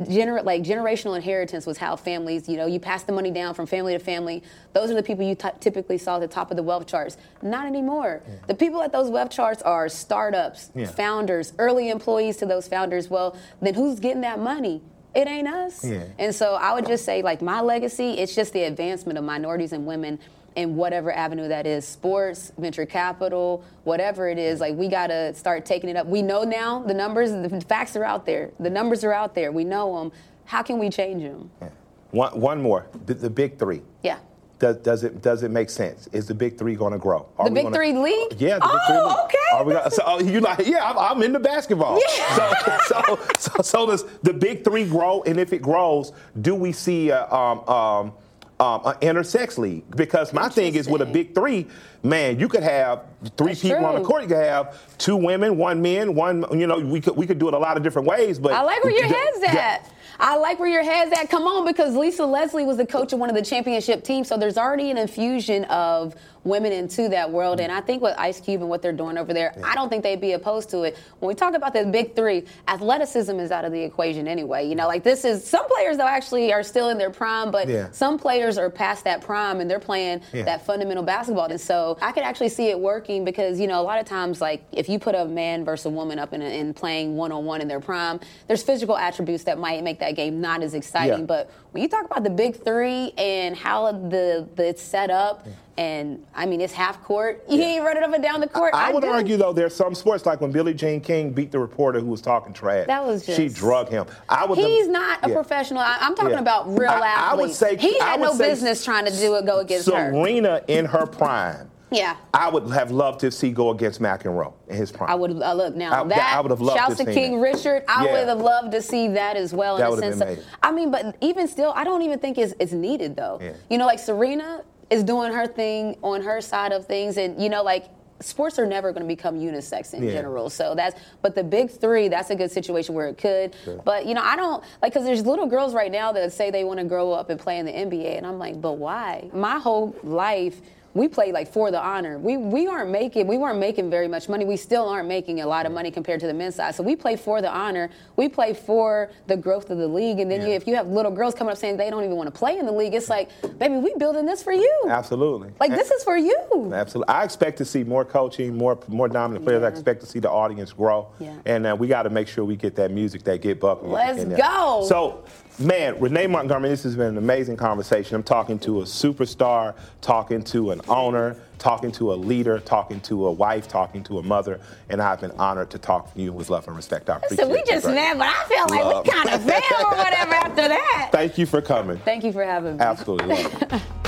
gener- 0.00 0.44
like 0.44 0.62
generational 0.62 1.16
inheritance 1.16 1.66
was 1.66 1.78
how 1.78 1.96
families, 1.96 2.48
you 2.48 2.56
know, 2.56 2.66
you 2.66 2.78
pass 2.78 3.02
the 3.02 3.12
money 3.12 3.30
down 3.30 3.54
from 3.54 3.66
family 3.66 3.92
to 3.94 3.98
family. 3.98 4.42
Those 4.72 4.90
are 4.90 4.94
the 4.94 5.02
people 5.02 5.24
you 5.24 5.34
t- 5.34 5.48
typically 5.60 5.98
saw 5.98 6.16
at 6.16 6.20
the 6.20 6.28
top 6.28 6.50
of 6.50 6.56
the 6.56 6.62
wealth 6.62 6.86
charts. 6.86 7.16
Not 7.42 7.66
anymore. 7.66 8.22
Yeah. 8.26 8.34
The 8.46 8.54
people 8.54 8.82
at 8.82 8.92
those 8.92 9.10
wealth 9.10 9.30
charts 9.30 9.62
are 9.62 9.88
startups, 9.88 10.70
yeah. 10.74 10.86
founders, 10.86 11.52
early 11.58 11.90
employees 11.90 12.36
to 12.38 12.46
those 12.46 12.68
founders. 12.68 13.08
Well, 13.08 13.36
then 13.60 13.74
who's 13.74 13.98
getting 14.00 14.20
that 14.22 14.38
money? 14.38 14.82
It 15.18 15.26
ain't 15.26 15.48
us. 15.48 15.84
Yeah. 15.84 16.04
And 16.16 16.32
so 16.32 16.54
I 16.54 16.72
would 16.72 16.86
just 16.86 17.04
say, 17.04 17.22
like, 17.22 17.42
my 17.42 17.60
legacy, 17.60 18.12
it's 18.12 18.36
just 18.36 18.52
the 18.52 18.62
advancement 18.62 19.18
of 19.18 19.24
minorities 19.24 19.72
and 19.72 19.84
women 19.84 20.20
in 20.54 20.76
whatever 20.76 21.10
avenue 21.10 21.48
that 21.48 21.66
is 21.66 21.84
sports, 21.84 22.52
venture 22.56 22.86
capital, 22.86 23.64
whatever 23.82 24.28
it 24.28 24.38
is. 24.38 24.60
Like, 24.60 24.76
we 24.76 24.86
got 24.86 25.08
to 25.08 25.34
start 25.34 25.66
taking 25.66 25.90
it 25.90 25.96
up. 25.96 26.06
We 26.06 26.22
know 26.22 26.44
now 26.44 26.84
the 26.84 26.94
numbers, 26.94 27.32
the 27.32 27.60
facts 27.62 27.96
are 27.96 28.04
out 28.04 28.26
there. 28.26 28.52
The 28.60 28.70
numbers 28.70 29.02
are 29.02 29.12
out 29.12 29.34
there. 29.34 29.50
We 29.50 29.64
know 29.64 29.98
them. 29.98 30.12
How 30.44 30.62
can 30.62 30.78
we 30.78 30.88
change 30.88 31.24
them? 31.24 31.50
Yeah. 31.60 31.70
One, 32.12 32.40
one 32.40 32.62
more 32.62 32.86
the, 33.06 33.14
the 33.14 33.28
big 33.28 33.58
three. 33.58 33.82
Yeah. 34.04 34.20
Does, 34.58 34.76
does 34.78 35.04
it 35.04 35.22
does 35.22 35.42
it 35.42 35.50
make 35.50 35.70
sense? 35.70 36.08
Is 36.12 36.26
the 36.26 36.34
Big 36.34 36.58
Three 36.58 36.74
going 36.74 36.92
to 36.92 36.98
grow? 36.98 37.28
Are 37.38 37.48
the 37.48 37.54
Big 37.54 37.64
gonna, 37.64 37.76
Three 37.76 37.92
league? 37.92 38.34
Yeah, 38.38 38.58
the 38.58 38.64
oh, 38.64 38.72
Big 38.72 38.80
Three 38.86 39.04
league. 39.04 39.18
okay. 39.24 39.38
Are 39.52 39.64
we 39.64 39.72
gonna, 39.74 39.90
so 39.90 40.02
oh, 40.04 40.20
you 40.20 40.40
like? 40.40 40.66
Yeah, 40.66 40.90
I'm, 40.90 40.98
I'm 40.98 41.22
into 41.22 41.38
basketball. 41.38 42.00
Yeah. 42.16 42.78
So, 42.86 42.96
so, 43.06 43.18
so, 43.38 43.62
so, 43.62 43.86
does 43.86 44.04
the 44.22 44.32
Big 44.32 44.64
Three 44.64 44.84
grow? 44.84 45.22
And 45.22 45.38
if 45.38 45.52
it 45.52 45.62
grows, 45.62 46.12
do 46.40 46.54
we 46.54 46.72
see 46.72 47.10
a, 47.10 47.32
um, 47.32 47.60
um, 47.68 48.12
um, 48.58 48.80
an 48.84 48.94
intersex 49.00 49.58
league? 49.58 49.84
Because 49.96 50.32
my 50.32 50.48
thing 50.48 50.74
is 50.74 50.88
with 50.88 51.02
a 51.02 51.06
Big 51.06 51.34
Three, 51.34 51.66
man, 52.02 52.40
you 52.40 52.48
could 52.48 52.64
have 52.64 53.04
three 53.36 53.48
That's 53.48 53.62
people 53.62 53.78
true. 53.78 53.86
on 53.86 53.94
the 53.94 54.06
court. 54.06 54.22
You 54.22 54.28
could 54.28 54.38
have 54.38 54.98
two 54.98 55.16
women, 55.16 55.56
one 55.56 55.80
man, 55.80 56.14
one. 56.14 56.44
You 56.58 56.66
know, 56.66 56.80
we 56.80 57.00
could 57.00 57.16
we 57.16 57.26
could 57.26 57.38
do 57.38 57.46
it 57.46 57.54
a 57.54 57.58
lot 57.58 57.76
of 57.76 57.84
different 57.84 58.08
ways. 58.08 58.40
But 58.40 58.54
I 58.54 58.62
like 58.62 58.82
where 58.82 58.92
your 58.92 59.06
head's 59.06 59.42
at. 59.44 59.92
I 60.20 60.36
like 60.36 60.58
where 60.58 60.68
your 60.68 60.82
head's 60.82 61.16
at. 61.16 61.30
Come 61.30 61.46
on, 61.46 61.64
because 61.64 61.94
Lisa 61.94 62.26
Leslie 62.26 62.64
was 62.64 62.76
the 62.76 62.86
coach 62.86 63.12
of 63.12 63.20
one 63.20 63.30
of 63.30 63.36
the 63.36 63.42
championship 63.42 64.02
teams, 64.02 64.28
so 64.28 64.36
there's 64.36 64.58
already 64.58 64.90
an 64.90 64.98
infusion 64.98 65.64
of 65.66 66.16
women 66.48 66.72
into 66.72 67.08
that 67.10 67.30
world. 67.30 67.60
And 67.60 67.70
I 67.70 67.80
think 67.80 68.02
with 68.02 68.14
Ice 68.18 68.40
Cube 68.40 68.60
and 68.60 68.70
what 68.70 68.82
they're 68.82 68.92
doing 68.92 69.18
over 69.18 69.32
there, 69.32 69.54
I 69.62 69.74
don't 69.74 69.88
think 69.88 70.02
they'd 70.02 70.20
be 70.20 70.32
opposed 70.32 70.70
to 70.70 70.82
it. 70.82 70.96
When 71.20 71.28
we 71.28 71.34
talk 71.34 71.54
about 71.54 71.72
the 71.74 71.84
big 71.84 72.16
three, 72.16 72.44
athleticism 72.66 73.38
is 73.38 73.50
out 73.50 73.64
of 73.64 73.72
the 73.72 73.80
equation 73.82 74.26
anyway. 74.26 74.66
You 74.66 74.74
know, 74.74 74.86
like 74.86 75.02
this 75.04 75.24
is 75.24 75.44
some 75.44 75.66
players 75.68 75.96
though 75.98 76.06
actually 76.06 76.52
are 76.52 76.62
still 76.62 76.88
in 76.90 76.98
their 76.98 77.10
prime, 77.10 77.50
but 77.50 77.68
Yeah. 77.68 77.90
some 77.92 78.18
players 78.18 78.58
are 78.58 78.70
past 78.70 79.04
that 79.04 79.20
prime 79.20 79.60
and 79.60 79.70
they're 79.70 79.78
playing 79.78 80.20
Yeah. 80.32 80.44
that 80.44 80.64
fundamental 80.64 81.02
basketball. 81.02 81.46
And 81.46 81.60
so 81.60 81.98
I 82.00 82.12
could 82.12 82.22
actually 82.22 82.48
see 82.48 82.68
it 82.68 82.78
working 82.78 83.24
because, 83.24 83.60
you 83.60 83.66
know, 83.66 83.80
a 83.80 83.82
lot 83.82 83.98
of 84.00 84.06
times, 84.06 84.40
like 84.40 84.62
if 84.72 84.88
you 84.88 84.98
put 84.98 85.14
a 85.14 85.24
man 85.24 85.64
versus 85.64 85.86
a 85.86 85.90
woman 85.90 86.18
up 86.18 86.32
in, 86.32 86.42
in 86.42 86.72
playing 86.74 87.16
one 87.16 87.32
on 87.32 87.44
one 87.44 87.60
in 87.60 87.68
their 87.68 87.80
prime, 87.80 88.20
there's 88.46 88.62
physical 88.62 88.96
attributes 88.96 89.44
that 89.44 89.58
might 89.58 89.82
make 89.84 89.98
that 90.00 90.16
game 90.16 90.40
not 90.40 90.62
as 90.62 90.74
exciting. 90.74 91.20
Yeah. 91.20 91.24
But 91.26 91.50
when 91.72 91.82
you 91.82 91.88
talk 91.88 92.04
about 92.04 92.24
the 92.24 92.30
big 92.30 92.62
three 92.62 93.12
and 93.18 93.56
how 93.56 93.92
the, 93.92 94.48
the 94.54 94.68
it's 94.68 94.82
set 94.82 95.10
up, 95.10 95.46
and 95.78 96.26
I 96.34 96.44
mean, 96.44 96.60
it's 96.60 96.72
half 96.72 97.02
court, 97.04 97.44
you 97.48 97.62
ain't 97.62 97.84
running 97.84 98.02
up 98.02 98.12
and 98.12 98.22
down 98.22 98.40
the 98.40 98.48
court. 98.48 98.74
I 98.74 98.92
would 98.92 99.04
do. 99.04 99.08
argue 99.08 99.36
though 99.36 99.52
there's 99.52 99.74
some 99.76 99.94
sports 99.94 100.26
like 100.26 100.40
when 100.40 100.50
Billie 100.50 100.74
Jean 100.74 101.00
King 101.00 101.30
beat 101.32 101.52
the 101.52 101.58
reporter 101.60 102.00
who 102.00 102.06
was 102.06 102.20
talking 102.20 102.52
trash. 102.52 102.88
That 102.88 103.06
was 103.06 103.24
just, 103.24 103.38
she 103.38 103.48
drug 103.48 103.88
him. 103.88 104.04
I 104.28 104.44
would. 104.44 104.58
He's 104.58 104.88
not 104.88 105.24
a 105.24 105.28
Yeah. 105.28 105.34
professional. 105.36 105.80
I, 105.80 105.96
I'm 106.00 106.16
talking 106.16 106.32
Yeah. 106.32 106.40
about 106.40 106.68
real 106.76 106.90
I- 106.90 107.28
I 107.30 107.34
would 107.34 107.52
say- 107.52 107.76
he 107.76 107.96
had 108.00 108.20
no 108.20 108.36
business 108.36 108.84
trying 108.84 109.04
to 109.06 109.12
do 109.12 109.36
it, 109.36 109.46
go 109.46 109.60
against 109.60 109.86
her. 109.88 110.10
Serena 110.12 110.62
in 110.66 110.84
her 110.84 111.06
prime. 111.06 111.70
Yeah. 111.92 112.16
I 112.34 112.50
would 112.50 112.68
have 112.70 112.90
loved 112.90 113.20
to 113.20 113.30
see 113.30 113.50
go 113.50 113.70
against 113.70 114.00
McEnroe 114.02 114.52
in 114.66 114.76
his 114.76 114.90
prime. 114.92 115.08
I 115.08 115.14
would 115.14 115.30
uh, 115.40 115.54
look 115.54 115.76
now. 115.76 116.02
I- 116.02 116.08
that 116.08 116.34
I 116.36 116.40
would 116.40 116.50
have 116.50 116.60
loved 116.60 116.76
shouts 116.78 116.96
to 116.96 117.04
to 117.04 117.14
King 117.14 117.36
that. 117.40 117.52
Richard. 117.52 117.84
I 117.88 118.04
Yeah. 118.04 118.12
would 118.18 118.28
have 118.28 118.40
loved 118.40 118.72
to 118.72 118.82
see 118.82 119.06
that 119.08 119.36
as 119.36 119.54
well. 119.54 119.76
That 119.78 119.84
in 119.84 119.90
would 119.92 120.00
a 120.00 120.04
have 120.06 120.14
sense 120.14 120.24
been 120.24 120.28
of, 120.32 120.38
amazing. 120.38 120.52
I 120.64 120.72
mean, 120.72 120.90
but 120.90 121.16
even 121.20 121.46
still, 121.46 121.72
I 121.76 121.84
don't 121.84 122.02
even 122.02 122.18
think 122.18 122.36
it's, 122.36 122.52
it's 122.58 122.72
needed 122.72 123.14
though. 123.16 123.38
Yeah. 123.40 123.52
You 123.70 123.78
know, 123.78 123.86
like 123.86 124.00
Serena 124.00 124.64
is 124.90 125.04
doing 125.04 125.32
her 125.32 125.46
thing 125.46 125.96
on 126.02 126.22
her 126.22 126.40
side 126.40 126.72
of 126.72 126.86
things, 126.86 127.16
and 127.16 127.40
you 127.42 127.48
know, 127.48 127.62
like. 127.62 127.86
Sports 128.20 128.58
are 128.58 128.66
never 128.66 128.90
going 128.90 129.04
to 129.04 129.06
become 129.06 129.38
unisex 129.38 129.94
in 129.94 130.02
Yeah. 130.02 130.10
general, 130.10 130.50
so 130.50 130.74
that's. 130.74 131.00
But 131.22 131.36
the 131.36 131.44
big 131.44 131.70
three, 131.70 132.08
that's 132.08 132.30
a 132.30 132.34
good 132.34 132.50
situation 132.50 132.96
where 132.96 133.06
it 133.06 133.16
could. 133.16 133.54
But 133.84 134.06
you 134.06 134.14
know, 134.14 134.22
I 134.24 134.34
don't 134.34 134.60
like 134.82 134.92
because 134.92 135.04
there's 135.06 135.24
little 135.24 135.46
girls 135.46 135.72
right 135.72 135.92
now 135.92 136.10
that 136.10 136.32
say 136.32 136.50
they 136.50 136.64
want 136.64 136.80
to 136.80 136.84
grow 136.84 137.12
up 137.12 137.30
and 137.30 137.38
play 137.38 137.58
in 137.58 137.64
the 137.66 137.70
NBA, 137.70 138.16
and 138.18 138.26
I'm 138.26 138.36
like, 138.40 138.60
but 138.60 138.72
why? 138.72 139.30
My 139.32 139.60
whole 139.60 139.94
life, 140.02 140.60
we 140.94 141.06
played 141.06 141.34
like 141.34 141.52
for 141.52 141.70
the 141.70 141.80
honor. 141.80 142.18
We 142.18 142.36
we 142.36 142.66
aren't 142.66 142.90
making 142.90 143.26
we 143.26 143.38
weren't 143.38 143.58
making 143.58 143.90
very 143.90 144.08
much 144.08 144.28
money. 144.28 144.44
We 144.44 144.56
still 144.56 144.88
aren't 144.88 145.08
making 145.08 145.40
a 145.40 145.46
lot 145.46 145.66
of 145.66 145.72
money 145.72 145.90
compared 145.90 146.20
to 146.20 146.26
the 146.26 146.34
men's 146.34 146.56
side. 146.56 146.74
So 146.74 146.82
we 146.82 146.96
play 146.96 147.16
for 147.16 147.40
the 147.42 147.50
honor. 147.50 147.90
We 148.16 148.28
play 148.28 148.54
for 148.54 149.10
the 149.26 149.36
growth 149.36 149.70
of 149.70 149.78
the 149.78 149.86
league. 149.86 150.18
And 150.20 150.30
then 150.30 150.40
you, 150.42 150.48
if 150.48 150.66
you 150.66 150.74
have 150.76 150.88
little 150.88 151.10
girls 151.12 151.34
coming 151.34 151.52
up 151.52 151.58
saying 151.58 151.76
they 151.76 151.90
don't 151.90 152.04
even 152.04 152.16
want 152.16 152.32
to 152.32 152.38
play 152.38 152.58
in 152.58 152.66
the 152.66 152.72
league, 152.72 152.94
it's 152.94 153.08
like, 153.08 153.28
baby, 153.58 153.76
we 153.76 153.94
building 153.98 154.26
this 154.26 154.42
for 154.42 154.52
you. 154.52 154.82
Absolutely. 154.88 155.50
Like 155.60 155.70
And- 155.70 155.78
this 155.78 155.90
is 155.90 156.02
for 156.02 156.16
you. 156.16 156.36
Absolutely. 156.72 157.14
I 157.14 157.22
expect 157.24 157.58
to 157.58 157.64
see 157.64 157.84
more 157.84 158.04
coaching, 158.04 158.56
more 158.56 158.78
more 158.88 159.08
dominant 159.08 159.44
players. 159.44 159.62
I 159.62 159.68
expect 159.68 160.00
to 160.00 160.06
see 160.06 160.18
the 160.18 160.30
audience 160.30 160.72
grow. 160.72 161.08
Yeah. 161.18 161.34
And 161.44 161.66
uh, 161.66 161.76
we 161.78 161.86
got 161.86 162.04
to 162.04 162.10
make 162.10 162.28
sure 162.28 162.44
we 162.44 162.56
get 162.56 162.74
that 162.76 162.90
music, 162.90 163.24
that 163.24 163.40
get 163.42 163.60
buckled. 163.60 163.92
Let's 163.92 164.20
in 164.20 164.30
there. 164.30 164.38
go. 164.38 164.84
So, 164.88 165.24
man, 165.58 165.98
Renee 166.00 166.26
Montgomery, 166.26 166.70
this 166.70 166.82
has 166.84 166.96
been 166.96 167.06
an 167.06 167.18
amazing 167.18 167.56
conversation. 167.56 168.14
I'm 168.14 168.22
talking 168.22 168.58
to 168.60 168.80
a 168.80 168.84
superstar, 168.84 169.74
talking 170.00 170.42
to 170.44 170.70
an 170.70 170.80
owner, 170.88 171.36
talking 171.58 171.90
to 171.92 172.12
a 172.12 172.16
leader, 172.16 172.58
talking 172.60 173.00
to 173.02 173.26
a 173.26 173.32
wife, 173.32 173.66
talking 173.68 174.02
to 174.04 174.18
a 174.18 174.22
mother, 174.22 174.60
and 174.88 175.02
I've 175.02 175.20
been 175.20 175.32
honored 175.32 175.70
to 175.70 175.78
talk 175.78 176.14
to 176.14 176.20
you 176.20 176.32
with 176.32 176.50
love 176.50 176.66
and 176.68 176.76
respect. 176.76 177.10
I 177.10 177.16
appreciate 177.16 177.44
So 177.44 177.48
we 177.50 177.62
just 177.64 177.84
Great. 177.84 177.94
met, 177.96 178.18
but 178.18 178.28
I 178.28 178.44
feel 178.48 178.66
like 178.68 178.84
Love. 178.84 179.04
we 179.06 179.12
kind 179.12 179.28
of 179.30 179.42
fell 179.42 179.86
or 179.86 179.96
whatever 179.96 180.34
after 180.34 180.68
that. 180.68 181.08
Thank 181.12 181.38
you 181.38 181.46
for 181.46 181.60
coming. 181.60 181.98
Thank 181.98 182.24
you 182.24 182.32
for 182.32 182.44
having 182.44 182.76
me. 182.76 182.82
Absolutely 182.82 183.44